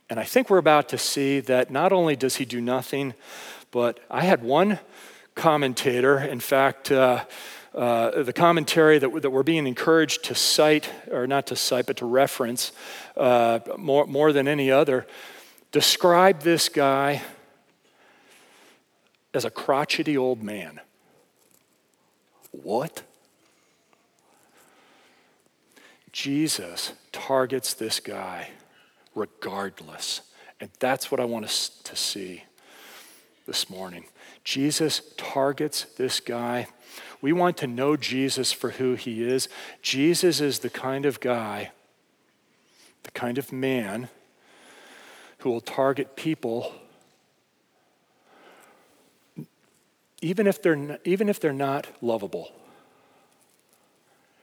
And 0.10 0.17
I 0.17 0.24
think 0.24 0.50
we're 0.50 0.60
about 0.60 0.88
to 0.89 0.97
see 0.97 1.41
that 1.41 1.69
not 1.69 1.91
only 1.91 2.15
does 2.15 2.38
he 2.38 2.45
do 2.45 2.62
nothing, 2.62 3.13
but 3.69 4.00
I 4.10 4.21
had 4.21 4.43
one 4.43 4.80
commentator, 5.36 6.17
in 6.17 6.39
fact, 6.39 6.89
uh, 6.89 7.26
uh, 7.76 8.24
the 8.24 8.32
commentary 8.32 8.97
that, 8.97 9.21
that 9.24 9.30
we're 9.30 9.43
being 9.43 9.67
encouraged 9.67 10.24
to 10.26 10.36
cite, 10.36 10.89
or 11.12 11.28
not 11.28 11.47
to 11.47 11.58
cite, 11.58 11.86
but 11.86 11.97
to 11.97 12.06
reference 12.06 12.71
uh, 13.17 13.60
more, 13.78 14.08
more 14.08 14.32
than 14.32 14.47
any 14.47 14.71
other, 14.71 15.06
describe 15.74 16.43
this 16.43 16.69
guy 16.69 17.21
as 19.34 19.46
a 19.46 19.50
crotchety 19.50 20.17
old 20.17 20.44
man. 20.44 20.80
What? 22.52 23.04
Jesus 26.12 26.94
targets 27.12 27.74
this 27.74 28.00
guy 28.00 28.50
regardless. 29.15 30.22
And 30.60 30.70
that's 30.80 31.10
what 31.10 31.20
I 31.20 31.26
want 31.26 31.46
us 31.46 31.70
to 31.86 31.96
see 31.96 32.44
this 33.48 33.70
morning. 33.70 34.06
Jesus 34.44 35.02
targets 35.17 35.86
this 35.98 36.20
guy. 36.20 36.67
We 37.22 37.34
want 37.34 37.58
to 37.58 37.67
know 37.67 37.96
Jesus 37.96 38.52
for 38.52 38.72
who 38.72 38.96
he 38.96 39.24
is. 39.24 39.48
Jesus 39.82 40.41
is 40.41 40.60
the 40.60 40.70
kind 40.70 41.06
of 41.06 41.20
guy, 41.20 41.72
the 43.04 43.12
kind 43.12 43.38
of 43.38 43.52
man 43.52 44.10
who 45.39 45.50
will 45.50 45.62
target 45.62 46.15
people 46.15 46.74
even 50.22 50.48
if 50.48 50.62
they're 50.62 50.76
not, 50.76 51.00
even 51.04 51.28
if 51.28 51.40
they're 51.40 51.52
not 51.52 51.88
lovable. 52.02 52.52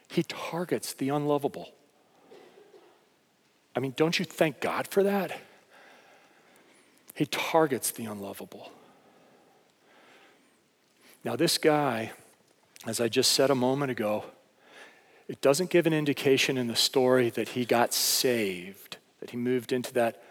He 0.09 0.23
targets 0.23 0.93
the 0.93 1.09
unlovable. 1.09 1.69
I 3.75 3.79
mean, 3.79 3.93
don't 3.95 4.17
you 4.17 4.25
thank 4.25 4.59
God 4.59 4.87
for 4.87 5.03
that? 5.03 5.39
He 7.15 7.25
targets 7.25 7.91
the 7.91 8.05
unlovable. 8.05 8.71
Now, 11.23 11.35
this 11.35 11.57
guy, 11.57 12.11
as 12.87 12.99
I 12.99 13.07
just 13.07 13.33
said 13.33 13.49
a 13.49 13.55
moment 13.55 13.91
ago, 13.91 14.25
it 15.27 15.41
doesn't 15.41 15.69
give 15.69 15.85
an 15.85 15.93
indication 15.93 16.57
in 16.57 16.67
the 16.67 16.75
story 16.75 17.29
that 17.29 17.49
he 17.49 17.65
got 17.65 17.93
saved, 17.93 18.97
that 19.19 19.29
he 19.29 19.37
moved 19.37 19.71
into 19.71 19.93
that 19.93 20.23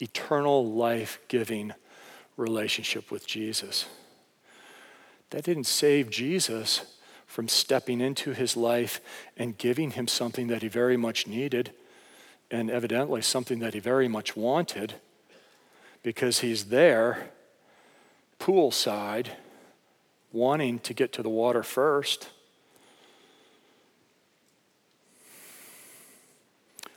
eternal 0.00 0.72
life 0.72 1.18
giving 1.28 1.74
relationship 2.36 3.10
with 3.10 3.26
Jesus. 3.26 3.84
That 5.30 5.44
didn't 5.44 5.64
save 5.64 6.10
Jesus 6.10 6.96
from 7.26 7.48
stepping 7.48 8.00
into 8.00 8.32
his 8.32 8.56
life 8.56 9.00
and 9.36 9.56
giving 9.56 9.92
him 9.92 10.08
something 10.08 10.48
that 10.48 10.62
he 10.62 10.68
very 10.68 10.96
much 10.96 11.26
needed, 11.26 11.72
and 12.50 12.70
evidently 12.70 13.22
something 13.22 13.60
that 13.60 13.74
he 13.74 13.80
very 13.80 14.08
much 14.08 14.36
wanted, 14.36 14.94
because 16.02 16.40
he's 16.40 16.64
there, 16.66 17.30
poolside 18.40 19.28
wanting 20.32 20.78
to 20.80 20.94
get 20.94 21.12
to 21.12 21.22
the 21.22 21.28
water 21.28 21.62
first. 21.62 22.30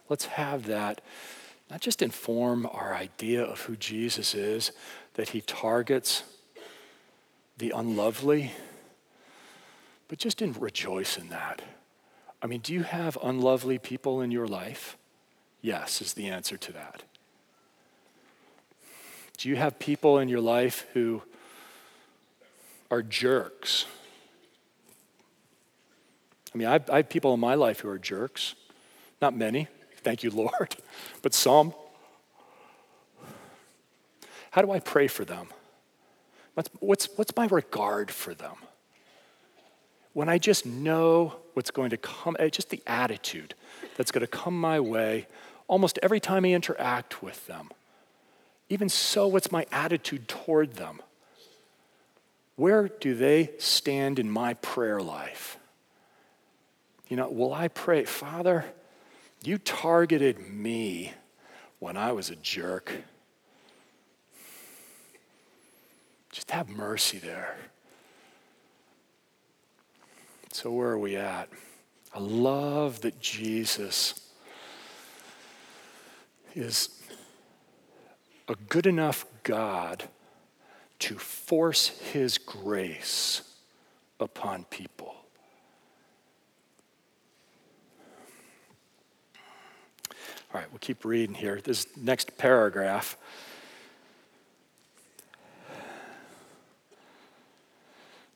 Let's 0.09 0.25
have 0.25 0.65
that 0.65 1.01
not 1.69 1.81
just 1.81 2.01
inform 2.01 2.67
our 2.67 2.93
idea 2.93 3.43
of 3.43 3.61
who 3.61 3.75
Jesus 3.75 4.35
is, 4.35 4.71
that 5.15 5.29
he 5.29 5.41
targets 5.41 6.23
the 7.57 7.71
unlovely, 7.71 8.51
but 10.07 10.17
just 10.17 10.41
in 10.41 10.53
rejoice 10.53 11.17
in 11.17 11.29
that. 11.29 11.61
I 12.41 12.47
mean, 12.47 12.59
do 12.59 12.73
you 12.73 12.83
have 12.83 13.17
unlovely 13.23 13.77
people 13.77 14.21
in 14.21 14.31
your 14.31 14.47
life? 14.47 14.97
Yes, 15.61 16.01
is 16.01 16.13
the 16.13 16.27
answer 16.27 16.57
to 16.57 16.73
that. 16.73 17.03
Do 19.37 19.49
you 19.49 19.55
have 19.55 19.79
people 19.79 20.19
in 20.19 20.29
your 20.29 20.41
life 20.41 20.85
who 20.93 21.23
are 22.93 23.01
jerks. 23.01 23.85
I 26.53 26.57
mean, 26.59 26.67
I've, 26.67 26.87
I 26.91 26.97
have 26.97 27.09
people 27.09 27.33
in 27.33 27.39
my 27.39 27.55
life 27.55 27.79
who 27.79 27.89
are 27.89 27.97
jerks. 27.97 28.53
Not 29.19 29.35
many, 29.35 29.67
thank 30.03 30.21
you, 30.21 30.29
Lord, 30.43 30.75
but 31.23 31.33
some. 31.33 31.73
How 34.51 34.61
do 34.61 34.71
I 34.71 34.79
pray 34.79 35.07
for 35.07 35.25
them? 35.25 35.47
What's, 36.53 36.69
what's, 36.79 37.09
what's 37.15 37.35
my 37.35 37.47
regard 37.47 38.11
for 38.11 38.33
them? 38.33 38.55
When 40.13 40.29
I 40.29 40.37
just 40.37 40.65
know 40.65 41.35
what's 41.53 41.71
going 41.71 41.89
to 41.89 41.97
come, 41.97 42.35
eh, 42.39 42.49
just 42.49 42.69
the 42.69 42.81
attitude 42.85 43.55
that's 43.97 44.11
going 44.11 44.21
to 44.21 44.27
come 44.27 44.59
my 44.59 44.79
way 44.79 45.27
almost 45.67 45.97
every 46.03 46.19
time 46.19 46.45
I 46.45 46.49
interact 46.49 47.23
with 47.23 47.47
them. 47.47 47.71
Even 48.69 48.89
so, 48.89 49.27
what's 49.27 49.51
my 49.51 49.65
attitude 49.71 50.27
toward 50.27 50.73
them? 50.73 51.01
Where 52.55 52.87
do 52.87 53.15
they 53.15 53.51
stand 53.57 54.19
in 54.19 54.29
my 54.29 54.53
prayer 54.55 55.01
life? 55.01 55.57
You 57.07 57.17
know, 57.17 57.29
will 57.29 57.53
I 57.53 57.67
pray, 57.67 58.05
Father, 58.05 58.65
you 59.43 59.57
targeted 59.57 60.39
me 60.39 61.13
when 61.79 61.97
I 61.97 62.11
was 62.11 62.29
a 62.29 62.35
jerk. 62.35 62.91
Just 66.33 66.49
have 66.49 66.67
mercy 66.67 67.19
there. 67.19 67.55
So, 70.51 70.71
where 70.71 70.89
are 70.89 70.97
we 70.97 71.15
at? 71.15 71.47
I 72.13 72.19
love 72.19 73.01
that 73.01 73.21
Jesus 73.21 74.19
is 76.55 76.89
a 78.47 78.55
good 78.67 78.87
enough 78.87 79.25
God 79.43 80.05
to 80.99 81.19
force 81.19 81.87
his 81.87 82.39
grace 82.39 83.43
upon 84.19 84.63
people. 84.65 85.15
All 90.51 90.61
right, 90.61 90.71
we'll 90.71 90.79
keep 90.79 91.05
reading 91.05 91.35
here. 91.35 91.61
This 91.63 91.85
next 91.95 92.37
paragraph. 92.39 93.17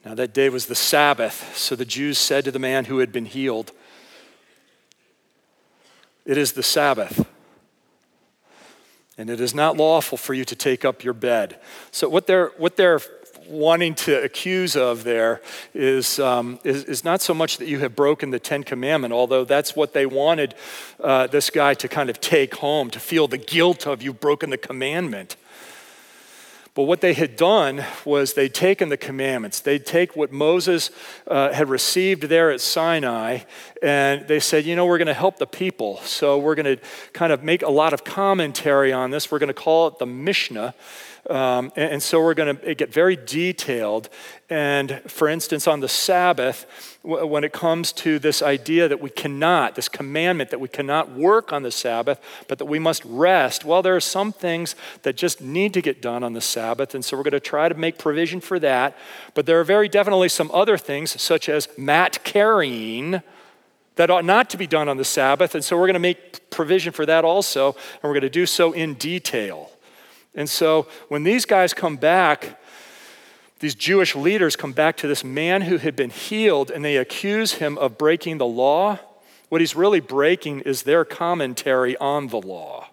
Now, 0.08 0.16
that 0.16 0.34
day 0.34 0.48
was 0.48 0.68
the 0.68 0.74
Sabbath, 0.74 1.58
so 1.58 1.76
the 1.76 1.84
Jews 1.84 2.18
said 2.18 2.46
to 2.46 2.52
the 2.52 2.60
man 2.60 2.86
who 2.86 3.00
had 3.00 3.12
been 3.12 3.26
healed, 3.26 3.74
It 6.24 6.38
is 6.38 6.54
the 6.54 6.64
Sabbath, 6.64 7.28
and 9.18 9.30
it 9.30 9.42
is 9.42 9.54
not 9.54 9.76
lawful 9.76 10.18
for 10.18 10.34
you 10.34 10.46
to 10.46 10.56
take 10.56 10.86
up 10.86 11.04
your 11.04 11.14
bed. 11.14 11.60
So, 11.92 12.08
what 12.08 12.26
they're, 12.26 12.54
what 12.56 12.78
they're 12.78 13.02
wanting 13.50 13.96
to 13.96 14.24
accuse 14.24 14.78
of 14.78 15.04
there 15.04 15.42
is, 15.74 16.20
um, 16.20 16.60
is, 16.64 16.86
is, 16.86 17.04
not 17.04 17.22
so 17.22 17.34
much 17.34 17.58
that 17.58 17.68
you 17.68 17.80
have 17.80 17.94
broken 17.94 18.30
the 18.30 18.40
Ten 18.40 18.64
Commandment, 18.64 19.14
although 19.14 19.44
that's 19.44 19.76
what 19.76 19.92
they 19.92 20.06
wanted 20.06 20.56
uh, 21.04 21.28
this 21.28 21.50
guy 21.50 21.74
to 21.74 21.90
kind 21.90 22.10
of 22.10 22.22
take 22.22 22.56
home, 22.56 22.90
to 22.92 23.00
feel 23.02 23.28
the 23.28 23.38
guilt 23.38 23.86
of 23.86 24.02
you've 24.02 24.22
broken 24.22 24.52
the 24.52 24.58
commandment. 24.58 25.36
But 26.78 26.84
what 26.84 27.02
they 27.02 27.16
had 27.16 27.36
done 27.36 27.84
was 28.06 28.36
they'd 28.36 28.54
taken 28.54 28.90
the 28.90 28.98
commandments. 28.98 29.62
They'd 29.62 29.84
take 29.84 30.16
what 30.16 30.32
Moses 30.32 30.92
uh, 31.26 31.52
had 31.52 31.70
received 31.70 32.26
there 32.26 32.52
at 32.52 32.62
Sinai, 32.62 33.40
and 33.82 34.28
they 34.28 34.40
said, 34.40 34.64
you 34.64 34.76
know, 34.76 34.86
we're 34.86 35.00
going 35.00 35.08
to 35.08 35.16
help 35.16 35.40
the 35.40 35.48
people. 35.48 35.98
So 36.04 36.38
we're 36.38 36.54
going 36.54 36.78
to 36.78 36.84
kind 37.14 37.34
of 37.34 37.42
make 37.42 37.64
a 37.64 37.72
lot 37.72 37.94
of 37.94 38.04
commentary 38.04 38.94
on 38.94 39.10
this. 39.10 39.32
We're 39.32 39.40
going 39.40 39.48
to 39.48 39.56
call 39.56 39.88
it 39.88 39.98
the 39.98 40.06
Mishnah. 40.06 40.76
Um, 41.30 41.74
and, 41.76 41.94
and, 41.94 42.04
so 42.04 42.22
we're 42.22 42.34
going 42.34 42.58
to 42.58 42.76
get 42.76 42.94
very 42.94 43.18
detailed. 43.18 44.08
And 44.50 45.02
for 45.08 45.28
instance, 45.28 45.68
on 45.68 45.82
the 45.82 45.90
Sabbath, 45.90 46.66
w- 47.04 47.26
when 47.26 47.44
it 47.44 47.52
comes 47.52 47.92
to 47.94 48.18
this 48.18 48.42
idea 48.42 48.88
that 48.88 49.02
we 49.02 49.10
cannot, 49.10 49.76
this 49.76 49.90
commandment 49.90 50.52
that 50.52 50.62
we 50.62 50.70
cannot 50.70 51.12
work 51.12 51.52
on 51.52 51.64
the 51.64 51.72
Sabbath, 51.72 52.22
but 52.48 52.60
that 52.60 52.66
we 52.66 52.80
must 52.80 53.04
rest, 53.04 53.66
well, 53.66 53.82
there 53.82 53.96
are 53.96 54.00
some 54.00 54.32
things 54.32 54.76
that 55.02 55.18
just 55.18 55.42
need 55.42 55.74
to 55.74 55.82
get 55.82 56.02
done 56.02 56.24
on 56.24 56.32
the 56.32 56.40
Sabbath. 56.40 56.96
And 56.96 57.04
so 57.04 57.18
we're 57.18 57.24
going 57.24 57.32
to 57.34 57.42
try 57.42 57.68
to 57.68 57.76
make 57.76 57.98
provision 57.98 58.40
for 58.40 58.58
that. 58.60 58.98
But 59.34 59.46
there 59.46 59.60
are 59.60 59.66
very 59.66 59.90
definitely 59.90 60.30
some 60.30 60.50
other 60.54 60.78
things, 60.78 61.22
such 61.22 61.50
as 61.50 61.68
mat 61.78 62.24
carrying 62.24 63.22
that 63.98 64.10
ought 64.10 64.24
not 64.24 64.50
to 64.52 64.58
be 64.58 64.68
done 64.68 64.88
on 64.88 64.96
the 64.96 65.06
Sabbath. 65.06 65.56
And 65.56 65.64
so 65.64 65.76
we're 65.76 65.88
going 65.88 65.96
to 65.96 66.00
make 66.00 66.50
provision 66.52 66.94
for 66.94 67.06
that 67.06 67.26
also, 67.26 67.74
and 67.74 68.04
we're 68.04 68.14
going 68.14 68.22
to 68.22 68.30
do 68.30 68.46
so 68.46 68.72
in 68.72 68.94
detail. 68.94 69.72
And 70.38 70.50
so 70.50 70.88
when 71.10 71.24
these 71.24 71.46
guys 71.46 71.74
come 71.74 71.98
back, 71.98 72.62
these 73.60 73.76
Jewish 73.76 74.16
leaders 74.16 74.56
come 74.56 74.72
back 74.72 74.96
to 74.98 75.08
this 75.08 75.24
man 75.24 75.64
who 75.64 75.78
had 75.78 75.96
been 75.96 76.12
healed 76.12 76.70
and 76.70 76.86
they 76.86 76.96
accuse 76.96 77.54
him 77.54 77.78
of 77.80 77.98
breaking 77.98 78.38
the 78.38 78.46
law. 78.46 79.00
What 79.50 79.62
he's 79.62 79.76
really 79.76 80.00
breaking 80.00 80.62
is 80.62 80.84
their 80.84 81.04
commentary 81.04 81.98
on 81.98 82.28
the 82.28 82.40
law. 82.40 82.90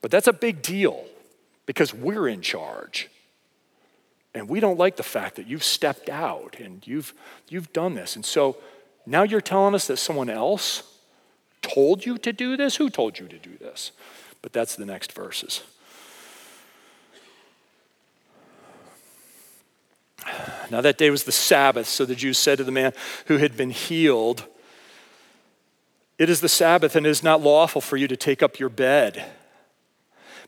But 0.00 0.10
that's 0.10 0.26
a 0.26 0.32
big 0.32 0.62
deal 0.62 1.04
because 1.66 1.92
we're 1.92 2.26
in 2.26 2.40
charge. 2.40 3.10
And 4.34 4.48
we 4.48 4.58
don't 4.58 4.78
like 4.78 4.96
the 4.96 5.02
fact 5.02 5.36
that 5.36 5.46
you've 5.46 5.62
stepped 5.62 6.08
out 6.08 6.56
and 6.58 6.84
you've, 6.86 7.12
you've 7.50 7.72
done 7.74 7.94
this. 7.94 8.16
And 8.16 8.24
so 8.24 8.56
now 9.04 9.22
you're 9.22 9.42
telling 9.42 9.74
us 9.74 9.86
that 9.88 9.98
someone 9.98 10.30
else 10.30 10.82
told 11.60 12.06
you 12.06 12.16
to 12.18 12.32
do 12.32 12.56
this? 12.56 12.76
Who 12.76 12.88
told 12.88 13.18
you 13.18 13.28
to 13.28 13.38
do 13.38 13.58
this? 13.58 13.92
But 14.40 14.54
that's 14.54 14.74
the 14.76 14.86
next 14.86 15.12
verses. 15.12 15.62
Now, 20.70 20.80
that 20.80 20.98
day 20.98 21.10
was 21.10 21.24
the 21.24 21.32
Sabbath, 21.32 21.86
so 21.86 22.04
the 22.04 22.14
Jews 22.14 22.38
said 22.38 22.58
to 22.58 22.64
the 22.64 22.72
man 22.72 22.92
who 23.26 23.36
had 23.36 23.56
been 23.56 23.70
healed, 23.70 24.46
It 26.18 26.30
is 26.30 26.40
the 26.40 26.48
Sabbath, 26.48 26.96
and 26.96 27.06
it 27.06 27.10
is 27.10 27.22
not 27.22 27.42
lawful 27.42 27.80
for 27.80 27.96
you 27.96 28.08
to 28.08 28.16
take 28.16 28.42
up 28.42 28.58
your 28.58 28.68
bed. 28.68 29.24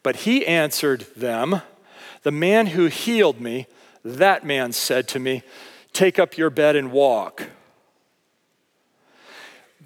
But 0.03 0.16
he 0.16 0.47
answered 0.47 1.07
them, 1.16 1.62
The 2.23 2.31
man 2.31 2.68
who 2.68 2.87
healed 2.87 3.40
me, 3.40 3.66
that 4.05 4.44
man 4.44 4.73
said 4.73 5.09
to 5.09 5.18
me, 5.18 5.42
Take 5.92 6.18
up 6.18 6.37
your 6.37 6.51
bed 6.51 6.77
and 6.77 6.90
walk. 6.90 7.51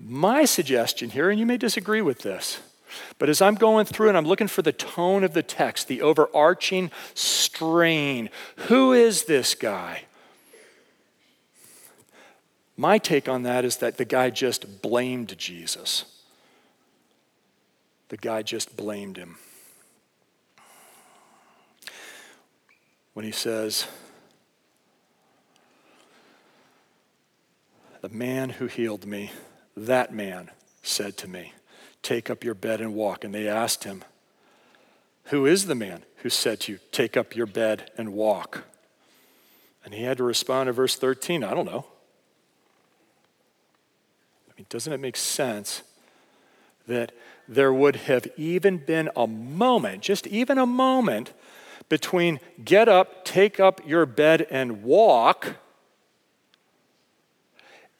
My 0.00 0.44
suggestion 0.44 1.10
here, 1.10 1.30
and 1.30 1.38
you 1.38 1.46
may 1.46 1.56
disagree 1.56 2.02
with 2.02 2.20
this, 2.20 2.60
but 3.18 3.28
as 3.28 3.40
I'm 3.42 3.54
going 3.54 3.86
through 3.86 4.08
and 4.08 4.16
I'm 4.16 4.26
looking 4.26 4.48
for 4.48 4.62
the 4.62 4.72
tone 4.72 5.24
of 5.24 5.34
the 5.34 5.42
text, 5.42 5.88
the 5.88 6.02
overarching 6.02 6.90
strain, 7.14 8.30
who 8.68 8.92
is 8.92 9.24
this 9.24 9.54
guy? 9.54 10.04
My 12.76 12.98
take 12.98 13.28
on 13.28 13.42
that 13.42 13.64
is 13.64 13.78
that 13.78 13.96
the 13.96 14.04
guy 14.04 14.30
just 14.30 14.82
blamed 14.82 15.36
Jesus. 15.36 16.04
The 18.08 18.16
guy 18.16 18.42
just 18.42 18.76
blamed 18.76 19.16
him. 19.16 19.36
When 23.14 23.24
he 23.24 23.32
says, 23.32 23.86
The 28.00 28.08
man 28.08 28.50
who 28.50 28.68
healed 28.68 29.06
me, 29.06 29.32
that 29.76 30.14
man 30.14 30.50
said 30.84 31.16
to 31.18 31.28
me, 31.28 31.52
Take 32.02 32.30
up 32.30 32.44
your 32.44 32.54
bed 32.54 32.80
and 32.80 32.94
walk. 32.94 33.24
And 33.24 33.34
they 33.34 33.48
asked 33.48 33.84
him, 33.84 34.04
Who 35.24 35.46
is 35.46 35.66
the 35.66 35.74
man 35.74 36.04
who 36.18 36.30
said 36.30 36.60
to 36.60 36.72
you, 36.72 36.78
Take 36.92 37.16
up 37.16 37.36
your 37.36 37.46
bed 37.46 37.90
and 37.98 38.12
walk? 38.12 38.64
And 39.84 39.94
he 39.94 40.02
had 40.02 40.18
to 40.18 40.24
respond 40.24 40.68
in 40.68 40.74
verse 40.74 40.96
13, 40.96 41.42
I 41.42 41.54
don't 41.54 41.64
know. 41.64 41.86
I 44.48 44.52
mean, 44.56 44.66
doesn't 44.68 44.92
it 44.92 45.00
make 45.00 45.16
sense 45.16 45.82
that 46.86 47.12
there 47.48 47.72
would 47.72 47.96
have 47.96 48.26
even 48.36 48.78
been 48.78 49.08
a 49.16 49.26
moment, 49.26 50.02
just 50.02 50.26
even 50.26 50.58
a 50.58 50.66
moment, 50.66 51.32
between 51.88 52.40
get 52.64 52.88
up, 52.88 53.24
take 53.24 53.58
up 53.58 53.80
your 53.86 54.04
bed, 54.04 54.46
and 54.50 54.82
walk, 54.82 55.56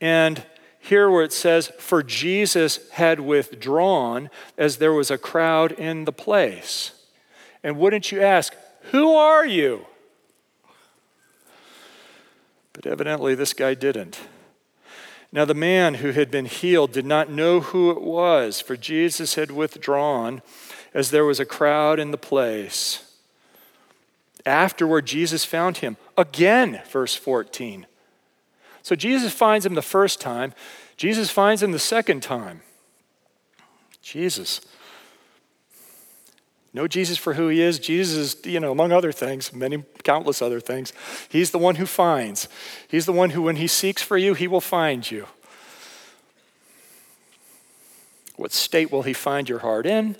and 0.01 0.45
here 0.88 1.11
where 1.11 1.22
it 1.22 1.33
says, 1.33 1.70
For 1.79 2.03
Jesus 2.03 2.90
had 2.92 3.20
withdrawn 3.20 4.31
as 4.57 4.79
there 4.79 4.92
was 4.92 5.11
a 5.11 5.18
crowd 5.18 5.72
in 5.72 6.05
the 6.05 6.12
place. 6.12 6.92
And 7.62 7.79
wouldn't 7.79 8.11
you 8.11 8.22
ask, 8.22 8.55
Who 8.90 9.12
are 9.12 9.46
you? 9.46 9.87
But 12.72 12.87
evidently, 12.87 13.35
this 13.35 13.53
guy 13.53 13.74
didn't. 13.74 14.20
Now, 15.31 15.44
the 15.44 15.55
man 15.55 15.94
who 15.94 16.12
had 16.12 16.31
been 16.31 16.46
healed 16.46 16.92
did 16.92 17.05
not 17.05 17.31
know 17.31 17.61
who 17.61 17.90
it 17.90 18.01
was, 18.01 18.61
for 18.61 18.77
Jesus 18.77 19.35
had 19.35 19.51
withdrawn 19.51 20.40
as 20.94 21.11
there 21.11 21.24
was 21.24 21.38
a 21.38 21.44
crowd 21.44 21.98
in 21.98 22.12
the 22.12 22.16
place. 22.16 23.14
Afterward, 24.46 25.05
Jesus 25.05 25.44
found 25.44 25.79
him 25.79 25.98
again, 26.16 26.81
verse 26.90 27.14
14 27.14 27.87
so 28.88 28.96
Jesus 28.96 29.35
finds 29.35 29.66
him 29.66 29.74
the 29.74 29.83
first 29.83 30.18
time, 30.18 30.55
Jesus 30.96 31.29
finds 31.29 31.62
him 31.62 31.72
the 31.72 31.79
second 31.79 32.22
time. 32.22 32.62
Jesus. 34.01 34.62
Know 36.72 36.88
Jesus 36.88 37.18
for 37.18 37.35
who 37.35 37.48
he 37.48 37.61
is. 37.61 37.79
Jesus 37.79 38.16
is, 38.16 38.46
you 38.46 38.59
know, 38.59 38.72
among 38.72 38.90
other 38.90 39.12
things, 39.12 39.53
many 39.53 39.85
countless 40.05 40.40
other 40.40 40.59
things, 40.59 40.94
he's 41.29 41.51
the 41.51 41.59
one 41.59 41.74
who 41.74 41.85
finds. 41.85 42.48
He's 42.88 43.05
the 43.05 43.12
one 43.12 43.29
who, 43.29 43.42
when 43.42 43.57
he 43.57 43.66
seeks 43.66 44.01
for 44.01 44.16
you, 44.16 44.33
he 44.33 44.48
will 44.48 44.59
find 44.59 45.11
you. 45.11 45.27
What 48.37 48.53
state 48.53 48.90
will 48.90 49.03
he 49.03 49.12
find 49.12 49.51
your 49.51 49.59
heart 49.59 49.85
in? 49.85 50.16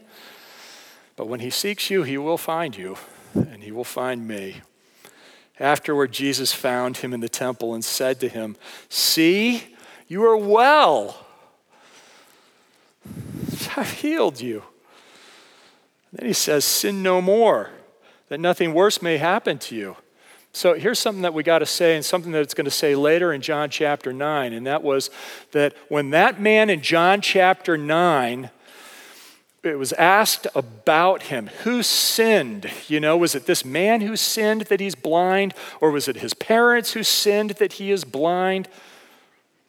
But 1.17 1.27
when 1.27 1.41
he 1.41 1.49
seeks 1.49 1.89
you, 1.89 2.03
he 2.03 2.19
will 2.19 2.37
find 2.37 2.77
you, 2.77 2.99
and 3.33 3.63
he 3.63 3.73
will 3.73 3.83
find 3.83 4.29
me. 4.29 4.61
Afterward, 5.61 6.13
Jesus 6.13 6.53
found 6.53 6.99
him 6.99 7.13
in 7.13 7.21
the 7.21 7.29
temple 7.29 7.75
and 7.75 7.85
said 7.85 8.21
to 8.21 8.29
him, 8.29 8.57
See, 8.89 9.75
you 10.07 10.25
are 10.25 10.37
well. 10.37 11.27
I've 13.77 13.91
healed 13.91 14.41
you. 14.41 14.63
then 16.13 16.27
he 16.27 16.33
says, 16.33 16.65
Sin 16.65 17.03
no 17.03 17.21
more, 17.21 17.71
that 18.29 18.39
nothing 18.39 18.73
worse 18.73 19.03
may 19.03 19.19
happen 19.19 19.59
to 19.59 19.75
you. 19.75 19.97
So 20.53 20.75
here's 20.75 20.99
something 20.99 21.23
that 21.23 21.35
we 21.35 21.43
got 21.43 21.59
to 21.59 21.67
say, 21.67 21.95
and 21.95 22.05
something 22.05 22.33
that 22.33 22.41
it's 22.41 22.55
going 22.55 22.65
to 22.65 22.71
say 22.71 22.95
later 22.95 23.33
in 23.33 23.41
John 23.41 23.69
chapter 23.71 24.13
9, 24.13 24.53
and 24.53 24.67
that 24.67 24.83
was 24.83 25.11
that 25.53 25.75
when 25.89 26.11
that 26.11 26.41
man 26.41 26.71
in 26.71 26.83
John 26.83 27.21
chapter 27.21 27.77
9 27.77 28.51
it 29.63 29.79
was 29.79 29.93
asked 29.95 30.47
about 30.55 31.25
him. 31.25 31.49
Who 31.65 31.83
sinned? 31.83 32.71
You 32.87 33.01
know 33.01 33.17
was 33.17 33.35
it 33.35 33.47
this 33.47 33.65
man 33.65 34.01
who 34.01 34.17
sinned 34.17 34.63
that 34.63 34.81
he's 34.81 34.95
blind 34.95 35.55
or 35.81 35.91
was 35.91 36.09
it 36.09 36.17
his 36.17 36.35
parents 36.35 36.93
who 36.93 37.03
sinned 37.03 37.51
that 37.51 37.75
he 37.75 37.91
is 37.91 38.05
blind? 38.05 38.69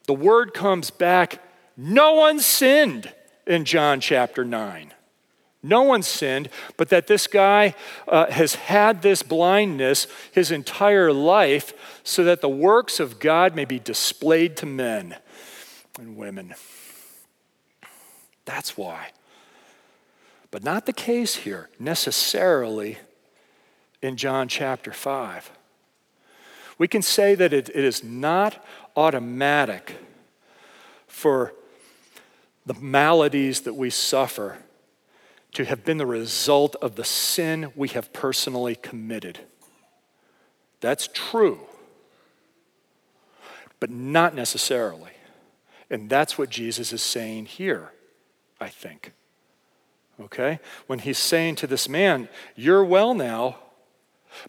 The 0.06 0.14
word 0.14 0.54
comes 0.54 0.90
back 0.90 1.42
no 1.82 2.14
one 2.14 2.42
sinned 2.42 3.14
in 3.48 3.64
john 3.64 4.02
chapter 4.02 4.44
9 4.44 4.94
no 5.64 5.82
one 5.82 6.04
sinned 6.04 6.50
but 6.76 6.90
that 6.90 7.08
this 7.08 7.26
guy 7.26 7.74
uh, 8.06 8.30
has 8.30 8.56
had 8.56 9.02
this 9.02 9.24
blindness 9.24 10.06
his 10.34 10.52
entire 10.52 11.14
life 11.14 11.74
so 12.04 12.26
that 12.26 12.42
the 12.42 12.50
works 12.50 13.00
of 13.00 13.18
god 13.20 13.56
may 13.56 13.64
be 13.64 13.80
displayed 13.80 14.58
to 14.58 14.66
men 14.66 15.16
and 16.00 16.18
women. 16.18 16.56
That's 18.46 18.78
why 18.78 19.10
but 20.52 20.64
not 20.64 20.86
the 20.86 20.94
case 20.94 21.36
here 21.36 21.70
necessarily 21.80 22.98
in 24.02 24.18
John 24.18 24.48
chapter 24.48 24.92
5. 24.92 25.52
We 26.78 26.88
can 26.88 27.02
say 27.02 27.36
that 27.36 27.54
it, 27.54 27.70
it 27.70 27.84
is 27.84 28.04
not 28.04 28.66
automatic 28.96 29.96
for 31.08 31.54
the 32.66 32.74
maladies 32.76 33.62
that 33.62 33.74
we 33.74 33.90
suffer 33.90 34.58
to 35.54 35.66
have 35.66 35.84
been 35.84 35.98
the 35.98 36.06
result 36.06 36.76
of 36.82 36.96
the 36.96 37.04
sin 37.04 37.72
we 37.76 37.90
have 37.90 38.14
personally 38.14 38.76
committed. 38.76 39.40
That's 40.80 41.10
true, 41.14 41.60
but 43.80 43.90
not 43.90 44.34
necessarily. 44.34 45.12
And 45.90 46.10
that's 46.10 46.38
what 46.38 46.50
Jesus 46.50 46.94
is 46.94 47.02
saying 47.02 47.48
here, 47.48 47.92
I 48.62 48.70
think 48.70 49.12
okay? 50.22 50.60
When 50.88 51.00
he's 51.00 51.18
saying 51.18 51.56
to 51.56 51.68
this 51.68 51.88
man, 51.88 52.30
You're 52.56 52.84
well 52.84 53.14
now, 53.14 53.58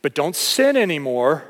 but 0.02 0.14
don't 0.14 0.36
sin 0.36 0.76
anymore, 0.76 1.44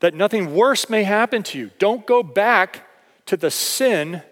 that 0.00 0.14
nothing 0.14 0.54
worse 0.54 0.88
may 0.88 1.04
happen 1.04 1.42
to 1.44 1.58
you. 1.58 1.70
Don't 1.78 2.06
go 2.06 2.22
back 2.22 2.86
to 3.26 3.36
the 3.36 3.50
sin 3.50 4.22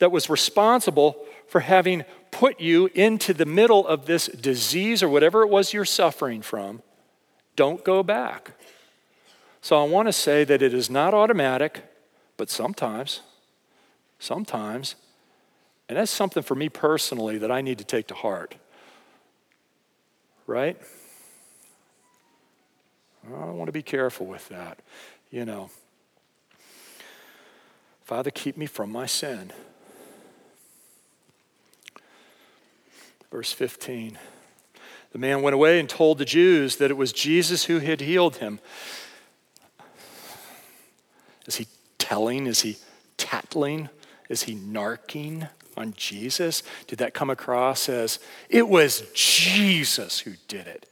that 0.00 0.12
was 0.12 0.28
responsible 0.28 1.24
for 1.46 1.60
having 1.60 2.04
put 2.30 2.60
you 2.60 2.90
into 2.94 3.32
the 3.32 3.46
middle 3.46 3.86
of 3.86 4.06
this 4.06 4.26
disease 4.26 5.02
or 5.02 5.08
whatever 5.08 5.42
it 5.42 5.48
was 5.48 5.72
you're 5.72 5.84
suffering 5.84 6.42
from. 6.42 6.82
Don't 7.56 7.84
go 7.84 8.02
back. 8.02 8.52
So 9.60 9.80
I 9.80 9.84
want 9.88 10.08
to 10.08 10.12
say 10.12 10.44
that 10.44 10.62
it 10.62 10.74
is 10.74 10.90
not 10.90 11.14
automatic, 11.14 11.82
but 12.36 12.50
sometimes, 12.50 13.20
sometimes 14.18 14.94
and 15.88 15.96
that's 15.96 16.10
something 16.10 16.42
for 16.42 16.54
me 16.54 16.68
personally 16.68 17.38
that 17.38 17.50
I 17.50 17.60
need 17.60 17.78
to 17.78 17.84
take 17.84 18.08
to 18.08 18.14
heart. 18.14 18.54
Right? 20.46 20.76
I 23.26 23.44
want 23.50 23.68
to 23.68 23.72
be 23.72 23.82
careful 23.82 24.26
with 24.26 24.48
that. 24.48 24.78
You 25.30 25.44
know, 25.44 25.70
Father, 28.04 28.30
keep 28.30 28.56
me 28.56 28.66
from 28.66 28.90
my 28.90 29.04
sin. 29.04 29.52
Verse 33.30 33.52
15. 33.52 34.18
The 35.12 35.18
man 35.18 35.42
went 35.42 35.54
away 35.54 35.78
and 35.78 35.88
told 35.88 36.18
the 36.18 36.24
Jews 36.24 36.76
that 36.76 36.90
it 36.90 36.96
was 36.96 37.12
Jesus 37.12 37.64
who 37.64 37.78
had 37.78 38.00
healed 38.00 38.36
him. 38.36 38.60
Is 41.46 41.56
he 41.56 41.66
telling? 41.98 42.46
Is 42.46 42.62
he 42.62 42.76
tattling? 43.16 43.90
Is 44.28 44.44
he 44.44 44.54
narking? 44.54 45.48
On 45.78 45.94
Jesus? 45.96 46.62
Did 46.86 46.98
that 46.98 47.14
come 47.14 47.30
across 47.30 47.88
as 47.88 48.18
it 48.48 48.68
was 48.68 49.04
Jesus 49.14 50.20
who 50.20 50.32
did 50.48 50.66
it? 50.66 50.86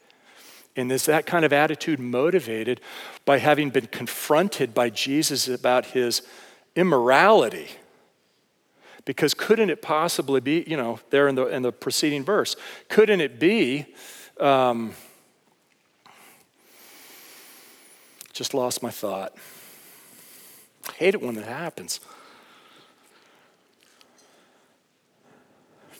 And 0.76 0.92
is 0.92 1.06
that 1.06 1.26
kind 1.26 1.44
of 1.44 1.52
attitude 1.52 1.98
motivated 1.98 2.80
by 3.24 3.38
having 3.38 3.70
been 3.70 3.86
confronted 3.86 4.74
by 4.74 4.90
Jesus 4.90 5.48
about 5.48 5.86
his 5.86 6.22
immorality? 6.74 7.68
Because 9.04 9.34
couldn't 9.34 9.70
it 9.70 9.80
possibly 9.80 10.40
be, 10.40 10.64
you 10.66 10.76
know, 10.76 11.00
there 11.10 11.28
in 11.28 11.34
the, 11.34 11.46
in 11.46 11.62
the 11.62 11.72
preceding 11.72 12.24
verse, 12.24 12.56
couldn't 12.88 13.20
it 13.20 13.38
be, 13.38 13.86
um, 14.40 14.92
just 18.32 18.52
lost 18.52 18.82
my 18.82 18.90
thought. 18.90 19.34
I 20.90 20.92
hate 20.92 21.14
it 21.14 21.22
when 21.22 21.36
that 21.36 21.46
happens. 21.46 22.00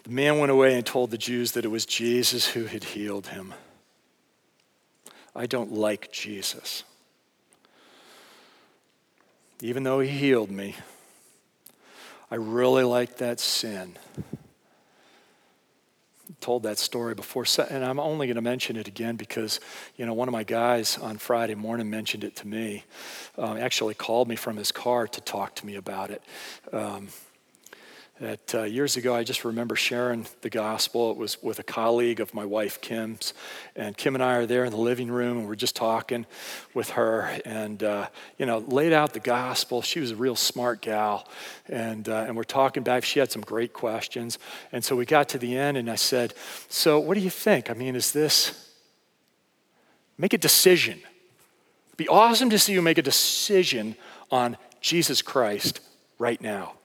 The 0.06 0.12
man 0.12 0.38
went 0.38 0.52
away 0.52 0.76
and 0.76 0.86
told 0.86 1.10
the 1.10 1.18
Jews 1.18 1.50
that 1.52 1.64
it 1.64 1.68
was 1.68 1.84
Jesus 1.84 2.46
who 2.46 2.66
had 2.66 2.84
healed 2.84 3.26
him. 3.26 3.52
I 5.34 5.46
don't 5.46 5.72
like 5.72 6.12
Jesus. 6.12 6.84
Even 9.60 9.82
though 9.82 9.98
he 9.98 10.08
healed 10.08 10.48
me, 10.48 10.76
I 12.30 12.36
really 12.36 12.84
like 12.84 13.16
that 13.16 13.40
sin. 13.40 13.96
I 14.16 14.22
told 16.40 16.62
that 16.62 16.78
story 16.78 17.16
before, 17.16 17.44
and 17.68 17.84
I'm 17.84 17.98
only 17.98 18.28
going 18.28 18.36
to 18.36 18.42
mention 18.42 18.76
it 18.76 18.86
again 18.86 19.16
because, 19.16 19.58
you 19.96 20.06
know, 20.06 20.14
one 20.14 20.28
of 20.28 20.32
my 20.32 20.44
guys 20.44 20.98
on 20.98 21.18
Friday 21.18 21.56
morning 21.56 21.90
mentioned 21.90 22.22
it 22.22 22.36
to 22.36 22.46
me. 22.46 22.84
Um, 23.36 23.56
actually 23.56 23.94
called 23.94 24.28
me 24.28 24.36
from 24.36 24.56
his 24.56 24.70
car 24.70 25.08
to 25.08 25.20
talk 25.20 25.56
to 25.56 25.66
me 25.66 25.74
about 25.74 26.12
it. 26.12 26.22
Um, 26.72 27.08
that 28.20 28.54
uh, 28.54 28.62
years 28.62 28.96
ago, 28.96 29.14
I 29.14 29.24
just 29.24 29.44
remember 29.44 29.76
sharing 29.76 30.26
the 30.40 30.48
gospel. 30.48 31.10
It 31.10 31.18
was 31.18 31.42
with 31.42 31.58
a 31.58 31.62
colleague 31.62 32.18
of 32.18 32.32
my 32.32 32.46
wife, 32.46 32.80
Kim's. 32.80 33.34
And 33.74 33.94
Kim 33.94 34.14
and 34.14 34.24
I 34.24 34.36
are 34.36 34.46
there 34.46 34.64
in 34.64 34.70
the 34.70 34.78
living 34.78 35.10
room, 35.10 35.38
and 35.38 35.46
we're 35.46 35.54
just 35.54 35.76
talking 35.76 36.24
with 36.72 36.90
her 36.90 37.38
and, 37.44 37.82
uh, 37.82 38.08
you 38.38 38.46
know, 38.46 38.58
laid 38.58 38.94
out 38.94 39.12
the 39.12 39.20
gospel. 39.20 39.82
She 39.82 40.00
was 40.00 40.12
a 40.12 40.16
real 40.16 40.34
smart 40.34 40.80
gal. 40.80 41.28
And, 41.68 42.08
uh, 42.08 42.24
and 42.26 42.36
we're 42.36 42.44
talking 42.44 42.82
back. 42.82 43.04
She 43.04 43.18
had 43.18 43.30
some 43.30 43.42
great 43.42 43.74
questions. 43.74 44.38
And 44.72 44.82
so 44.82 44.96
we 44.96 45.04
got 45.04 45.28
to 45.30 45.38
the 45.38 45.56
end, 45.56 45.76
and 45.76 45.90
I 45.90 45.96
said, 45.96 46.32
So, 46.68 46.98
what 46.98 47.14
do 47.14 47.20
you 47.20 47.30
think? 47.30 47.68
I 47.68 47.74
mean, 47.74 47.94
is 47.94 48.12
this, 48.12 48.72
make 50.16 50.32
a 50.32 50.38
decision. 50.38 50.98
It'd 51.88 51.96
be 51.98 52.08
awesome 52.08 52.48
to 52.48 52.58
see 52.58 52.72
you 52.72 52.80
make 52.80 52.98
a 52.98 53.02
decision 53.02 53.94
on 54.30 54.56
Jesus 54.80 55.20
Christ 55.20 55.80
right 56.18 56.40
now. 56.40 56.76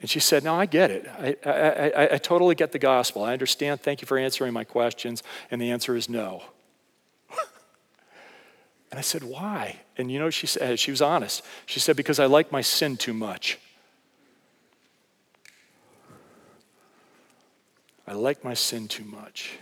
And 0.00 0.08
she 0.08 0.20
said, 0.20 0.44
No, 0.44 0.54
I 0.54 0.66
get 0.66 0.90
it. 0.90 1.08
I, 1.18 1.36
I, 1.44 1.50
I, 1.50 2.14
I, 2.14 2.18
totally 2.18 2.54
get 2.54 2.72
the 2.72 2.78
gospel. 2.78 3.24
I 3.24 3.32
understand. 3.32 3.80
Thank 3.80 4.00
you 4.00 4.06
for 4.06 4.16
answering 4.16 4.52
my 4.52 4.64
questions. 4.64 5.22
And 5.50 5.60
the 5.60 5.70
answer 5.70 5.96
is 5.96 6.08
no. 6.08 6.42
and 8.90 8.98
I 8.98 9.00
said, 9.00 9.24
Why? 9.24 9.80
And 9.96 10.10
you 10.10 10.18
know, 10.18 10.30
she 10.30 10.46
said, 10.46 10.72
uh, 10.72 10.76
she 10.76 10.92
was 10.92 11.02
honest. 11.02 11.44
She 11.66 11.80
said, 11.80 11.96
Because 11.96 12.20
I 12.20 12.26
like 12.26 12.52
my 12.52 12.60
sin 12.60 12.96
too 12.96 13.14
much. 13.14 13.58
I 18.06 18.12
like 18.12 18.42
my 18.42 18.54
sin 18.54 18.88
too 18.88 19.04
much. 19.04 19.58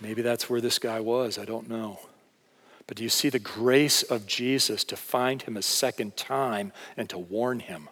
Maybe 0.00 0.22
that's 0.22 0.48
where 0.48 0.60
this 0.60 0.78
guy 0.78 1.00
was. 1.00 1.38
I 1.38 1.44
don't 1.44 1.68
know. 1.68 1.98
But 2.86 2.98
do 2.98 3.02
you 3.02 3.08
see 3.08 3.30
the 3.30 3.38
grace 3.38 4.02
of 4.02 4.26
Jesus 4.26 4.84
to 4.84 4.96
find 4.96 5.42
him 5.42 5.56
a 5.56 5.62
second 5.62 6.16
time 6.16 6.72
and 6.96 7.08
to 7.08 7.18
warn 7.18 7.60
him? 7.60 7.88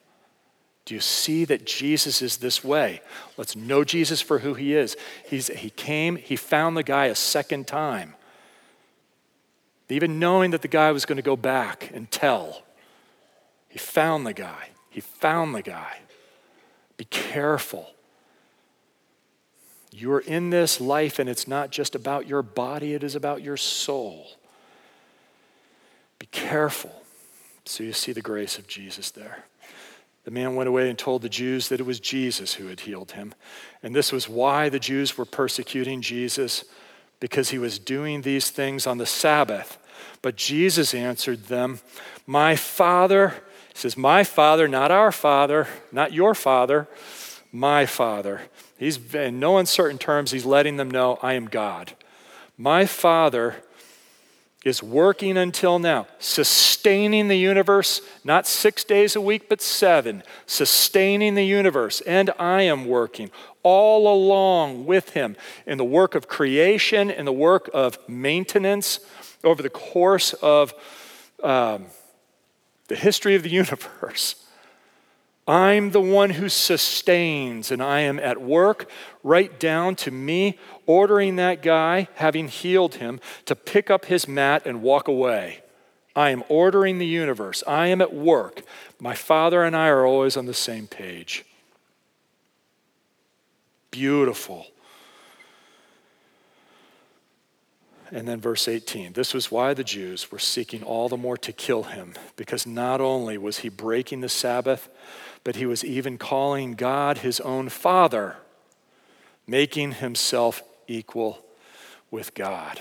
Do 0.93 0.97
you 0.97 1.01
see 1.01 1.47
that 1.47 1.65
Jesus 1.65 2.21
is 2.21 2.37
this 2.37 2.63
way? 2.63 3.01
Let's 3.39 3.57
know 3.57 3.83
Jesus 3.83 4.21
for 4.21 4.41
who 4.41 4.53
he 4.53 4.75
is. 4.77 4.95
He's, 5.27 5.47
he 5.49 5.71
came, 5.71 6.17
he 6.17 6.37
found 6.37 6.77
the 6.77 6.83
guy 6.83 7.07
a 7.07 7.15
second 7.15 7.67
time. 7.67 8.15
Even 9.89 10.19
knowing 10.19 10.51
that 10.51 10.61
the 10.61 10.69
guy 10.69 10.93
was 10.93 11.07
going 11.07 11.17
to 11.17 11.23
go 11.23 11.35
back 11.35 11.91
and 11.95 12.11
tell, 12.11 12.65
he 13.71 13.79
found 13.79 14.27
the 14.27 14.35
guy. 14.35 14.69
He 14.91 15.01
found 15.01 15.55
the 15.55 15.63
guy. 15.63 16.01
Be 16.99 17.07
careful. 17.07 17.89
You 19.93 20.13
are 20.13 20.21
in 20.21 20.51
this 20.51 20.79
life, 20.79 21.19
and 21.19 21.27
it's 21.27 21.49
not 21.49 21.71
just 21.71 21.95
about 21.95 22.29
your 22.29 22.43
body, 22.43 22.93
it 22.93 23.03
is 23.03 23.15
about 23.15 23.41
your 23.41 23.57
soul. 23.57 24.27
Be 26.19 26.27
careful. 26.27 27.03
So 27.65 27.83
you 27.83 27.95
see 27.95 28.13
the 28.13 28.21
grace 28.21 28.59
of 28.59 28.67
Jesus 28.67 29.11
there. 29.11 29.47
The 30.25 30.31
man 30.31 30.55
went 30.55 30.69
away 30.69 30.89
and 30.89 30.99
told 30.99 31.23
the 31.23 31.29
Jews 31.29 31.69
that 31.69 31.81
it 31.81 31.87
was 31.87 31.99
Jesus 31.99 32.55
who 32.55 32.69
had 32.69 32.81
healed 32.81 33.13
him. 33.13 33.35
And 33.83 33.95
this 33.95 34.13
was 34.13 34.29
why 34.29 34.69
the 34.69 34.79
Jews 34.79 35.19
were 35.19 35.25
persecuting 35.25 36.01
Jesus 36.01 36.65
because 37.19 37.51
he 37.51 37.59
was 37.59 37.79
doing 37.79 38.23
these 38.23 38.51
things 38.51 38.87
on 38.87 38.99
the 38.99 39.07
Sabbath. 39.07 39.79
But 40.23 40.37
Jesus 40.37 40.95
answered 40.95 41.45
them, 41.45 41.81
My 42.27 42.55
Father, 42.55 43.43
he 43.73 43.79
says, 43.79 43.97
My 43.97 44.23
Father, 44.23 44.69
not 44.69 44.91
our 44.91 45.11
Father, 45.11 45.67
not 45.91 46.13
your 46.13 46.35
Father, 46.35 46.89
my 47.51 47.87
Father. 47.87 48.43
He's, 48.79 49.15
in 49.15 49.41
no 49.41 49.59
uncertain 49.59 49.99
terms, 49.99 50.31
he's 50.31 50.45
letting 50.45 50.77
them 50.77 50.91
know, 50.91 51.19
I 51.23 51.35
am 51.35 51.47
God. 51.47 51.93
My 52.57 52.87
Father 52.87 53.63
is 54.65 54.83
working 54.83 55.37
until 55.37 55.79
now, 55.79 56.07
sustaining 56.19 57.29
the 57.29 57.37
universe, 57.37 58.01
not 58.25 58.47
six 58.47 58.85
days 58.85 59.17
a 59.17 59.21
week, 59.21 59.49
but 59.49 59.61
seven, 59.61 60.23
sustaining 60.47 61.35
the 61.35 61.45
universe. 61.45 62.01
And 62.03 62.31
I 62.39 62.63
am 62.63 62.87
working 62.87 63.31
all 63.63 64.13
along 64.13 64.87
with 64.87 65.11
him 65.11 65.37
in 65.67 65.79
the 65.79 65.85
work 65.85 66.15
of 66.15 66.29
creation, 66.29 67.11
in 67.11 67.25
the 67.25 67.33
work 67.33 67.71
of 67.75 67.99
maintenance 68.09 69.01
over 69.45 69.63
the 69.63 69.71
course 69.71 70.33
of 70.35 70.75
um, 71.43 71.87
the 72.89 72.97
history 72.97 73.35
of 73.35 73.43
the 73.43 73.51
universe. 73.63 74.42
I'm 75.47 75.91
the 75.91 76.01
one 76.01 76.31
who 76.31 76.49
sustains, 76.49 77.73
and 77.73 77.83
I 77.83 78.01
am 78.01 78.21
at 78.21 78.41
work 78.41 78.89
right 79.25 79.59
down 79.59 79.97
to 79.97 80.11
me 80.13 80.59
ordering 80.87 81.37
that 81.37 81.63
guy, 81.63 82.09
having 82.15 82.47
healed 82.47 82.97
him, 82.97 83.21
to 83.47 83.57
pick 83.57 83.91
up 83.91 84.05
his 84.05 84.29
mat 84.29 84.63
and 84.65 84.83
walk 84.83 85.09
away. 85.09 85.63
I 86.15 86.31
am 86.31 86.45
ordering 86.49 86.99
the 86.99 87.07
universe. 87.07 87.65
I 87.67 87.89
am 87.89 88.01
at 88.01 88.15
work. 88.15 88.63
My 89.01 89.15
father 89.15 89.65
and 89.65 89.75
I 89.75 89.89
are 89.89 90.07
always 90.07 90.37
on 90.37 90.47
the 90.47 90.55
same 90.55 90.87
page. 90.87 91.45
Beautiful. 93.91 94.67
And 98.13 98.29
then 98.29 98.41
verse 98.41 98.69
18 98.69 99.15
this 99.15 99.33
was 99.33 99.51
why 99.51 99.73
the 99.75 99.83
Jews 99.83 100.31
were 100.31 100.39
seeking 100.39 100.83
all 100.83 101.09
the 101.09 101.17
more 101.17 101.39
to 101.39 101.53
kill 101.53 101.85
him, 101.85 102.13
because 102.37 102.67
not 102.67 103.01
only 103.01 103.39
was 103.39 103.59
he 103.59 103.71
breaking 103.71 104.21
the 104.21 104.29
Sabbath, 104.29 104.89
but 105.45 105.57
he 105.57 105.67
was 105.67 105.85
even 105.85 106.19
calling 106.19 106.75
God 106.75 107.19
his 107.19 107.41
own 107.41 107.69
Father, 107.69 108.37
making 109.47 109.93
himself 109.93 110.63
equal 110.87 111.45
with 112.11 112.35
God. 112.35 112.81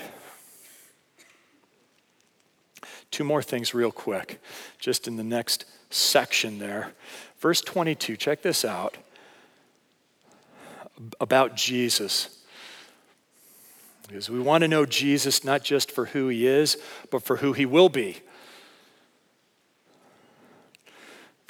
Two 3.10 3.24
more 3.24 3.42
things, 3.42 3.74
real 3.74 3.92
quick, 3.92 4.40
just 4.78 5.06
in 5.06 5.16
the 5.16 5.24
next 5.24 5.66
section 5.90 6.58
there. 6.58 6.92
Verse 7.40 7.60
22, 7.60 8.16
check 8.16 8.42
this 8.42 8.64
out 8.64 8.96
about 11.20 11.56
Jesus. 11.56 12.38
Because 14.06 14.30
we 14.30 14.40
want 14.40 14.62
to 14.62 14.68
know 14.68 14.86
Jesus 14.86 15.44
not 15.44 15.62
just 15.62 15.90
for 15.90 16.06
who 16.06 16.28
he 16.28 16.46
is, 16.46 16.76
but 17.10 17.22
for 17.22 17.36
who 17.36 17.52
he 17.52 17.66
will 17.66 17.88
be. 17.88 18.18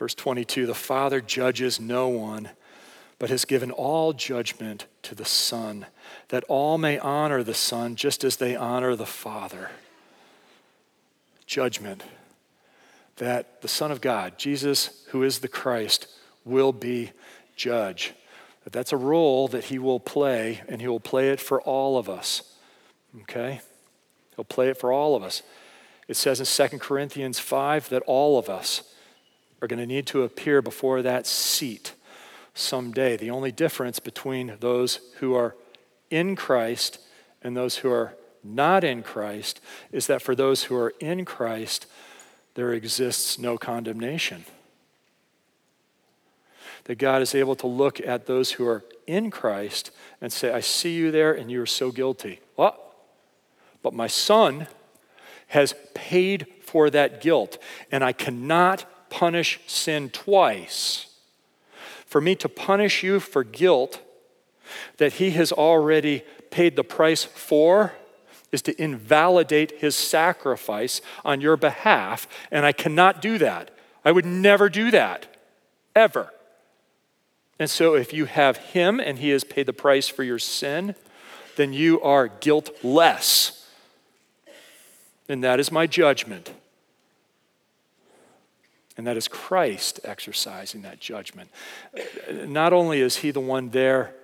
Verse 0.03 0.17
22 0.17 0.67
The 0.67 0.75
Father 0.75 1.21
judges 1.21 1.79
no 1.79 2.09
one, 2.09 2.51
but 3.21 3.31
has 3.31 3.45
given 3.45 3.71
all 3.71 4.13
judgment 4.13 4.87
to 5.03 5.15
the 5.15 5.25
Son, 5.25 5.87
that 6.31 6.43
all 6.49 6.77
may 6.77 6.99
honor 6.99 7.45
the 7.45 7.55
Son 7.55 7.95
just 7.95 8.25
as 8.25 8.35
they 8.35 8.57
honor 8.57 8.97
the 8.97 9.07
Father. 9.07 9.71
Judgment. 11.47 12.03
That 13.19 13.63
the 13.63 13.69
Son 13.69 13.93
of 13.93 14.01
God, 14.01 14.39
Jesus, 14.39 15.07
who 15.11 15.23
is 15.23 15.39
the 15.39 15.47
Christ, 15.47 16.09
will 16.45 16.73
be 16.73 17.13
judge. 17.55 18.13
That 18.65 18.73
that's 18.73 18.93
a 18.93 18.97
role 18.97 19.47
that 19.47 19.67
he 19.67 19.79
will 19.79 20.01
play, 20.01 20.63
and 20.67 20.81
he 20.81 20.89
will 20.89 20.99
play 20.99 21.29
it 21.29 21.39
for 21.39 21.61
all 21.63 21.97
of 21.97 22.09
us. 22.09 22.57
Okay? 23.21 23.61
He'll 24.35 24.45
play 24.45 24.69
it 24.69 24.79
for 24.79 24.91
all 24.91 25.15
of 25.15 25.23
us. 25.23 25.45
It 26.09 26.17
says 26.17 26.41
in 26.41 26.69
2 26.71 26.79
Corinthians 26.81 27.39
5 27.39 27.89
that 27.91 28.03
all 28.09 28.37
of 28.37 28.49
us 28.49 28.83
are 29.63 29.69
going 29.69 29.79
to 29.79 29.87
need 29.87 30.07
to 30.09 30.25
appear 30.25 30.61
before 30.61 31.01
that 31.03 31.27
seat 31.27 31.95
someday. 32.53 33.17
The 33.17 33.31
only 33.31 33.53
difference 33.53 34.01
between 34.01 34.57
those 34.61 35.01
who 35.21 35.35
are 35.35 35.55
in 36.11 36.37
Christ 36.37 36.99
and 37.43 37.57
those 37.57 37.77
who 37.77 37.91
are 37.91 38.15
not 38.45 38.83
in 38.83 39.03
Christ 39.03 39.61
is 39.93 40.09
that 40.09 40.21
for 40.21 40.35
those 40.35 40.65
who 40.65 40.77
are 40.77 40.93
in 40.99 41.25
Christ, 41.25 41.87
there 42.55 42.73
exists 42.73 43.39
no 43.39 43.57
condemnation. 43.57 44.45
That 46.85 46.97
God 46.97 47.23
is 47.23 47.35
able 47.35 47.55
to 47.57 47.69
look 47.69 48.01
at 48.01 48.27
those 48.27 48.53
who 48.53 48.67
are 48.67 48.85
in 49.07 49.31
Christ 49.31 49.93
and 50.21 50.33
say, 50.33 50.53
I 50.53 50.61
see 50.61 50.95
you 50.95 51.13
there 51.13 51.33
and 51.33 51.51
you 51.51 51.63
are 51.63 51.67
so 51.67 51.93
guilty. 51.93 52.41
What? 52.57 52.79
But 53.81 53.95
my 53.95 54.09
son 54.09 54.67
has 55.49 55.75
paid 55.95 56.47
for 56.63 56.89
that 56.91 57.21
guilt, 57.21 57.59
and 57.91 58.03
I 58.03 58.13
cannot 58.13 58.87
punish 59.13 59.61
sin 59.67 60.09
twice. 60.09 61.07
For 62.07 62.21
me 62.21 62.35
to 62.37 62.49
punish 62.49 63.03
you 63.03 63.21
for 63.21 63.45
guilt 63.45 64.01
that 64.97 65.15
he 65.15 65.33
has 65.33 65.53
already 65.53 66.25
paid 66.51 66.77
the 66.77 66.83
price 66.83 67.23
for 67.23 67.93
is 68.51 68.63
to 68.63 68.83
invalidate 68.83 69.81
his 69.81 69.95
sacrifice 69.95 71.03
on 71.25 71.43
your 71.43 71.59
behalf, 71.59 72.27
and 72.51 72.65
I 72.65 72.73
cannot 72.73 73.21
do 73.21 73.37
that. 73.39 73.71
I 74.03 74.13
would 74.13 74.27
never 74.27 74.71
do 74.71 74.91
that, 74.91 75.37
ever. 75.95 76.33
And 77.59 77.69
so, 77.69 77.95
if 77.95 78.13
you 78.13 78.25
have 78.25 78.57
him 78.57 78.99
and 78.99 79.19
he 79.19 79.29
has 79.31 79.45
paid 79.45 79.67
the 79.67 79.73
price 79.73 80.09
for 80.09 80.23
your 80.23 80.39
sin, 80.39 80.95
then 81.57 81.73
you 81.73 82.01
are 82.01 82.29
guiltless. 82.29 83.69
And 85.29 85.45
that 85.45 85.61
is 85.61 85.71
my 85.71 85.87
judgment. 85.87 86.53
And 88.97 89.07
that 89.07 89.17
is 89.17 89.29
Christ 89.29 90.01
exercising 90.05 90.83
that 90.83 91.01
judgment. 91.01 91.51
Not 92.31 92.73
only 92.73 93.01
is 93.01 93.17
he 93.17 93.31
the 93.31 93.41
one 93.41 93.71
there 93.71 94.15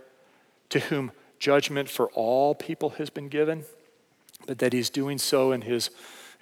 to 0.70 0.80
whom 0.80 1.12
judgment 1.38 1.88
for 1.88 2.08
all 2.10 2.54
people 2.54 2.90
has 2.90 3.10
been 3.10 3.28
given, 3.28 3.64
but 4.46 4.58
that 4.58 4.72
he's 4.72 4.90
doing 4.90 5.18
so 5.18 5.52
in 5.52 5.62
his, 5.62 5.90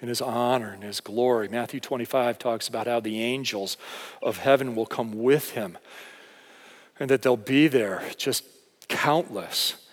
in 0.01 0.09
his 0.09 0.21
honor 0.21 0.71
and 0.71 0.83
his 0.83 0.99
glory. 0.99 1.47
Matthew 1.47 1.79
25 1.79 2.37
talks 2.37 2.67
about 2.67 2.87
how 2.87 2.99
the 2.99 3.21
angels 3.21 3.77
of 4.21 4.37
heaven 4.37 4.75
will 4.75 4.85
come 4.85 5.13
with 5.13 5.51
him 5.51 5.77
and 6.99 7.09
that 7.09 7.21
they'll 7.21 7.37
be 7.37 7.67
there, 7.67 8.03
just 8.17 8.43
countless, 8.87 9.87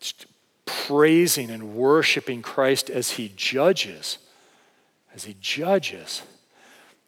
just 0.00 0.26
praising 0.66 1.50
and 1.50 1.74
worshiping 1.74 2.42
Christ 2.42 2.90
as 2.90 3.12
he 3.12 3.32
judges, 3.34 4.18
as 5.14 5.24
he 5.24 5.36
judges. 5.40 6.22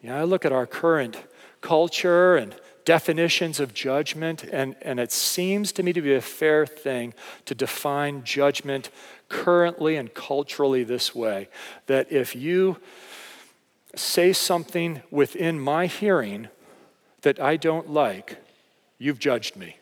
You 0.07 0.13
know, 0.13 0.19
I 0.19 0.23
look 0.23 0.45
at 0.45 0.53
our 0.53 0.67
current 0.67 1.17
culture 1.61 2.37
and 2.37 2.55
definitions 2.85 3.59
of 3.59 3.75
judgment, 3.75 4.45
and, 4.45 4.77
and 4.81 5.01
it 5.01 5.11
seems 5.11 5.73
to 5.73 5.83
me 5.83 5.93
to 5.93 6.01
be 6.01 6.15
a 6.15 6.21
fair 6.21 6.65
thing 6.65 7.13
to 7.45 7.57
define 7.57 8.23
judgment 8.23 8.91
currently 9.29 9.97
and 9.97 10.15
culturally 10.15 10.85
this 10.85 11.13
way 11.13 11.49
that 11.87 12.13
if 12.13 12.37
you 12.37 12.77
say 13.97 14.33
something 14.33 15.03
within 15.11 15.59
my 15.59 15.87
hearing 15.87 16.51
that 17.23 17.41
I 17.41 17.57
don't 17.57 17.91
like, 17.91 18.37
you've 18.99 19.19
judged 19.19 19.57
me. 19.57 19.77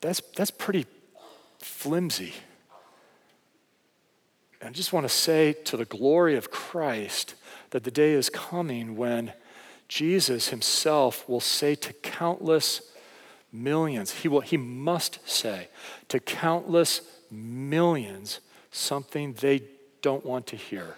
That's, 0.00 0.22
that's 0.34 0.50
pretty 0.50 0.86
flimsy. 1.58 2.32
I 4.64 4.70
just 4.70 4.94
want 4.94 5.04
to 5.04 5.14
say 5.14 5.52
to 5.64 5.76
the 5.76 5.84
glory 5.84 6.36
of 6.36 6.50
Christ 6.50 7.34
that 7.72 7.84
the 7.84 7.90
day 7.90 8.12
is 8.12 8.30
coming 8.30 8.96
when 8.96 9.32
Jesus 9.88 10.48
himself 10.48 11.28
will 11.28 11.40
say 11.40 11.74
to 11.74 11.92
countless 11.94 12.92
millions, 13.50 14.12
he, 14.12 14.28
will, 14.28 14.40
he 14.40 14.56
must 14.56 15.26
say 15.28 15.68
to 16.08 16.20
countless 16.20 17.00
millions 17.30 18.40
something 18.70 19.32
they 19.34 19.62
don't 20.02 20.24
want 20.24 20.46
to 20.46 20.56
hear. 20.56 20.96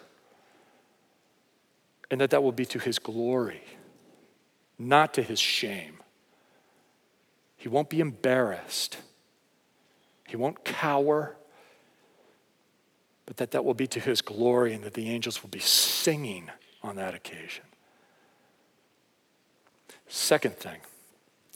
And 2.11 2.20
that 2.20 2.31
that 2.31 2.43
will 2.43 2.53
be 2.53 2.66
to 2.66 2.79
his 2.79 2.99
glory, 2.99 3.62
not 4.79 5.14
to 5.14 5.22
his 5.22 5.41
shame. 5.41 5.99
He 7.57 7.68
won't 7.68 7.89
be 7.89 8.01
embarrassed. 8.01 8.99
He 10.27 10.37
won't 10.37 10.64
cower 10.64 11.37
but 13.27 13.39
that 13.39 13.53
that 13.53 13.64
will 13.64 13.75
be 13.75 13.87
to 13.87 14.01
his 14.01 14.20
glory 14.20 14.75
and 14.75 14.85
that 14.85 14.95
the 14.95 15.09
angels 15.09 15.43
will 15.43 15.51
be 15.51 15.61
singing 15.61 16.51
on 16.85 16.97
that 16.97 17.14
occasion. 17.14 17.64
Second 20.07 20.55
thing, 20.55 20.78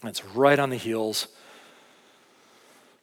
that's 0.02 0.24
right 0.24 0.58
on 0.58 0.70
the 0.70 0.76
heels 0.76 1.28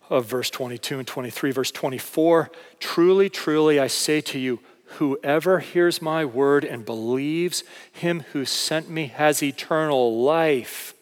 of 0.09 0.25
verse 0.25 0.49
22 0.49 0.99
and 0.99 1.07
23. 1.07 1.51
Verse 1.51 1.71
24 1.71 2.51
Truly, 2.79 3.29
truly, 3.29 3.79
I 3.79 3.87
say 3.87 4.19
to 4.21 4.39
you, 4.39 4.59
whoever 4.97 5.59
hears 5.59 6.01
my 6.01 6.25
word 6.25 6.65
and 6.65 6.85
believes 6.85 7.63
him 7.91 8.21
who 8.33 8.43
sent 8.43 8.89
me 8.89 9.07
has 9.07 9.41
eternal 9.41 10.21
life. 10.21 10.93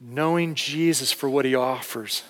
Knowing 0.00 0.56
Jesus 0.56 1.12
for 1.12 1.30
what 1.30 1.44
he 1.44 1.54
offers 1.54 2.24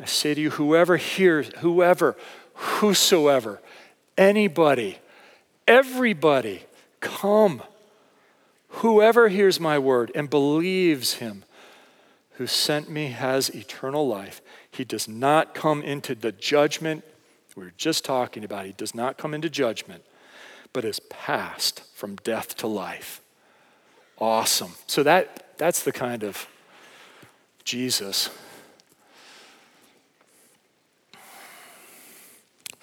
I 0.00 0.06
say 0.06 0.34
to 0.34 0.40
you, 0.40 0.50
whoever 0.50 0.96
hears, 0.96 1.50
whoever, 1.58 2.16
whosoever, 2.54 3.60
anybody, 4.20 4.98
everybody, 5.66 6.62
come. 7.00 7.62
Whoever 8.68 9.28
hears 9.28 9.58
my 9.58 9.80
word 9.80 10.12
and 10.14 10.30
believes 10.30 11.14
him 11.14 11.42
who 12.34 12.46
sent 12.46 12.88
me 12.88 13.08
has 13.08 13.48
eternal 13.50 14.06
life. 14.06 14.40
He 14.70 14.84
does 14.84 15.08
not 15.08 15.54
come 15.54 15.82
into 15.82 16.14
the 16.14 16.30
judgment 16.30 17.02
we 17.60 17.66
were 17.66 17.72
just 17.76 18.06
talking 18.06 18.42
about. 18.42 18.64
He 18.64 18.72
does 18.72 18.94
not 18.94 19.18
come 19.18 19.34
into 19.34 19.50
judgment, 19.50 20.02
but 20.72 20.84
is 20.84 20.98
passed 20.98 21.82
from 21.94 22.16
death 22.16 22.56
to 22.56 22.66
life. 22.66 23.20
Awesome. 24.18 24.72
So 24.86 25.02
that, 25.02 25.58
that's 25.58 25.82
the 25.82 25.92
kind 25.92 26.22
of 26.22 26.46
Jesus 27.64 28.30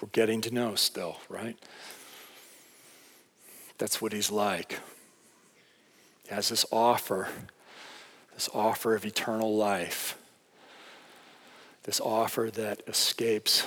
we're 0.00 0.08
getting 0.12 0.40
to 0.42 0.50
know 0.52 0.74
still, 0.74 1.18
right? 1.28 1.56
That's 3.78 4.00
what 4.02 4.12
he's 4.12 4.30
like. 4.30 4.80
He 6.28 6.34
has 6.34 6.48
this 6.48 6.66
offer, 6.70 7.28
this 8.34 8.48
offer 8.52 8.94
of 8.94 9.04
eternal 9.04 9.56
life, 9.56 10.16
this 11.84 12.00
offer 12.00 12.50
that 12.54 12.82
escapes 12.86 13.66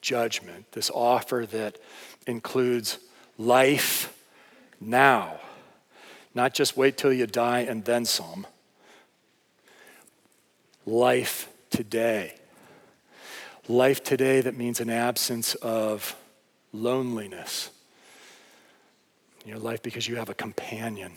judgment, 0.00 0.70
this 0.72 0.90
offer 0.90 1.46
that 1.50 1.78
includes 2.26 2.98
life 3.38 4.14
now, 4.80 5.40
not 6.34 6.52
just 6.52 6.76
wait 6.76 6.96
till 6.96 7.12
you 7.12 7.26
die 7.26 7.60
and 7.60 7.84
then 7.84 8.04
some. 8.04 8.46
Life 10.84 11.48
today. 11.70 12.34
Life 13.68 14.04
today 14.04 14.42
that 14.42 14.56
means 14.56 14.80
an 14.80 14.90
absence 14.90 15.54
of 15.54 16.14
loneliness. 16.72 17.70
Your 19.46 19.58
life 19.58 19.82
because 19.82 20.06
you 20.06 20.16
have 20.16 20.28
a 20.28 20.34
companion. 20.34 21.12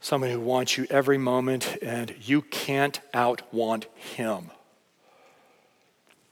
Someone 0.00 0.30
who 0.30 0.40
wants 0.40 0.78
you 0.78 0.86
every 0.88 1.18
moment 1.18 1.76
and 1.82 2.14
you 2.22 2.40
can't 2.40 3.00
outwant 3.12 3.84
him. 3.94 4.50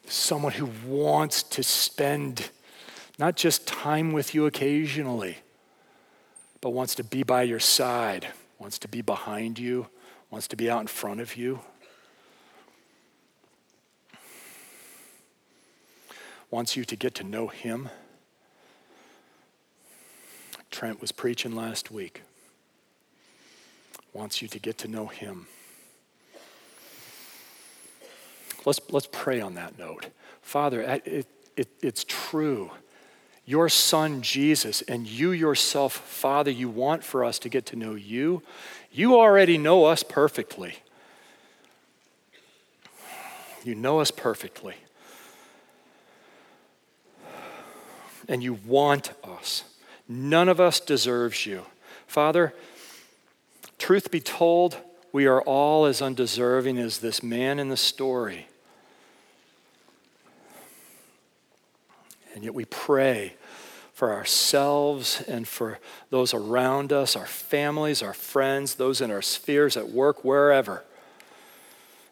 Someone 0.07 0.53
who 0.53 0.71
wants 0.87 1.43
to 1.43 1.63
spend 1.63 2.51
not 3.19 3.37
just 3.37 3.67
time 3.67 4.13
with 4.13 4.35
you 4.35 4.47
occasionally, 4.47 5.39
but 6.63 6.71
wants 6.71 6.95
to 6.95 7.05
be 7.05 7.23
by 7.23 7.43
your 7.43 7.61
side, 7.61 8.29
wants 8.59 8.79
to 8.79 8.89
be 8.89 9.03
behind 9.03 9.59
you, 9.59 9.87
wants 10.31 10.49
to 10.49 10.57
be 10.57 10.71
out 10.71 10.81
in 10.81 10.87
front 10.87 11.21
of 11.21 11.37
you. 11.37 11.61
Wants 16.55 16.77
you 16.77 16.85
to 16.85 16.95
get 16.95 17.17
to 17.17 17.25
know 17.25 17.49
Him. 17.49 17.89
Trent 20.71 21.01
was 21.01 21.11
preaching 21.11 21.57
last 21.57 21.91
week. 21.91 22.23
Wants 24.13 24.41
you 24.41 24.47
to 24.47 24.61
get 24.61 24.79
to 24.79 24.87
know 24.87 25.09
Him. 25.09 25.49
Let's, 28.65 28.79
let's 28.89 29.09
pray 29.11 29.41
on 29.41 29.55
that 29.55 29.77
note. 29.81 30.11
Father, 30.43 30.81
it, 31.05 31.27
it, 31.57 31.69
it's 31.83 32.05
true. 32.05 32.71
Your 33.45 33.69
Son, 33.69 34.23
Jesus, 34.23 34.81
and 34.83 35.09
you 35.09 35.33
yourself, 35.33 35.93
Father, 35.93 36.53
you 36.53 36.69
want 36.69 37.03
for 37.03 37.25
us 37.25 37.41
to 37.41 37.49
get 37.49 37.67
to 37.67 37.77
know 37.77 37.97
you. 37.97 38.45
You 38.93 39.17
already 39.17 39.59
know 39.59 39.87
us 39.87 40.05
perfectly. 40.05 40.77
You 43.65 43.75
know 43.75 43.99
us 43.99 44.13
perfectly. 44.13 44.77
And 48.29 48.43
you 48.43 48.55
want 48.55 49.13
us. 49.23 49.65
None 50.09 50.49
of 50.49 50.61
us 50.61 50.81
deserves 50.81 51.47
you. 51.47 51.63
Father, 52.07 52.55
truth 53.79 54.11
be 54.11 54.21
told, 54.21 54.77
we 55.13 55.27
are 55.27 55.43
all 55.43 55.87
as 55.87 56.03
undeserving 56.03 56.79
as 56.79 56.99
this 56.99 57.23
man 57.23 57.59
in 57.59 57.69
the 57.69 57.77
story. 57.77 58.49
And 62.35 62.43
yet 62.43 62.55
we 62.55 62.65
pray 62.65 63.35
for 63.93 64.13
ourselves 64.13 65.23
and 65.29 65.47
for 65.47 65.79
those 66.11 66.35
around 66.35 66.93
us, 66.93 67.15
our 67.15 67.27
families, 67.27 68.03
our 68.03 68.13
friends, 68.13 68.75
those 68.75 69.01
in 69.01 69.11
our 69.11 69.23
spheres 69.23 69.77
at 69.77 69.91
work, 69.91 70.25
wherever, 70.25 70.85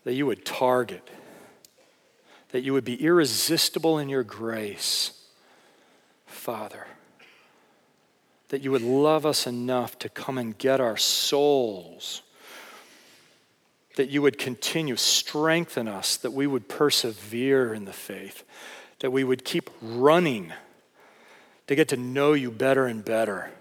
that 0.05 0.15
you 0.15 0.25
would 0.27 0.45
target, 0.45 1.09
that 2.53 2.63
you 2.63 2.73
would 2.73 2.85
be 2.85 3.03
irresistible 3.03 3.99
in 3.99 4.09
your 4.09 4.23
grace 4.23 5.22
Father, 6.43 6.89
that 8.49 8.65
you 8.65 8.73
would 8.73 8.83
love 8.83 9.25
us 9.25 9.47
enough 9.47 9.97
to 10.01 10.09
come 10.09 10.39
and 10.39 10.59
get 10.59 10.81
our 10.81 10.97
souls, 10.97 12.23
that 13.95 14.11
you 14.11 14.23
would 14.23 14.39
continue, 14.39 14.97
strengthen 14.97 15.87
us, 15.87 16.17
that 16.17 16.33
we 16.33 16.49
would 16.49 16.69
persevere 16.69 17.73
in 17.73 17.85
the 17.85 17.93
faith, 17.93 18.43
that 18.99 19.13
we 19.13 19.23
would 19.23 19.45
keep 19.45 19.71
running 19.81 20.53
to 21.69 21.77
get 21.77 21.87
to 21.87 21.97
know 21.97 22.33
you 22.33 22.51
better 22.51 22.87
and 22.87 23.05
better. 23.05 23.53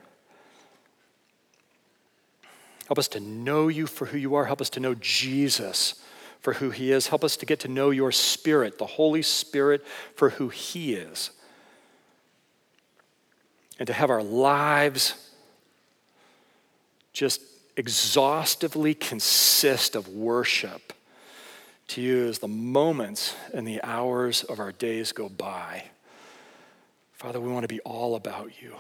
Help 2.88 2.98
us 2.98 3.10
to 3.10 3.20
know 3.20 3.68
you 3.68 3.86
for 3.86 4.08
who 4.08 4.18
you 4.18 4.34
are. 4.34 4.46
Help 4.46 4.60
us 4.60 4.72
to 4.72 4.80
know 4.80 4.96
Jesus 4.96 6.04
for 6.40 6.54
who 6.54 6.72
he 6.72 6.92
is. 6.92 7.10
Help 7.10 7.24
us 7.24 7.38
to 7.38 7.46
get 7.46 7.60
to 7.60 7.68
know 7.68 7.92
your 7.92 8.12
Spirit, 8.12 8.80
the 8.80 8.88
Holy 8.88 9.22
Spirit, 9.22 9.86
for 10.16 10.32
who 10.32 10.50
he 10.50 10.96
is 10.96 11.30
and 13.82 13.88
to 13.88 13.94
have 13.94 14.12
our 14.12 14.22
lives 14.22 15.16
just 17.14 17.42
exhaustively 17.76 18.94
consist 18.94 19.96
of 19.96 20.08
worship 20.08 20.94
to 21.88 22.00
you 22.00 22.28
as 22.28 22.38
the 22.38 22.48
moments 22.48 23.36
and 23.56 23.66
the 23.66 23.82
hours 23.82 24.44
of 24.44 24.60
our 24.60 24.72
days 24.72 25.12
go 25.12 25.28
by. 25.30 25.86
Father, 27.14 27.42
we 27.42 27.52
want 27.52 27.64
to 27.64 27.68
be 27.68 27.80
all 27.80 28.14
about 28.14 28.62
you. 28.62 28.76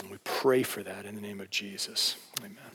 And 0.00 0.10
we 0.10 0.18
pray 0.24 0.64
for 0.64 0.82
that 0.82 1.06
in 1.06 1.14
the 1.14 1.20
name 1.20 1.40
of 1.40 1.50
Jesus. 1.50 2.16
Amen. 2.40 2.71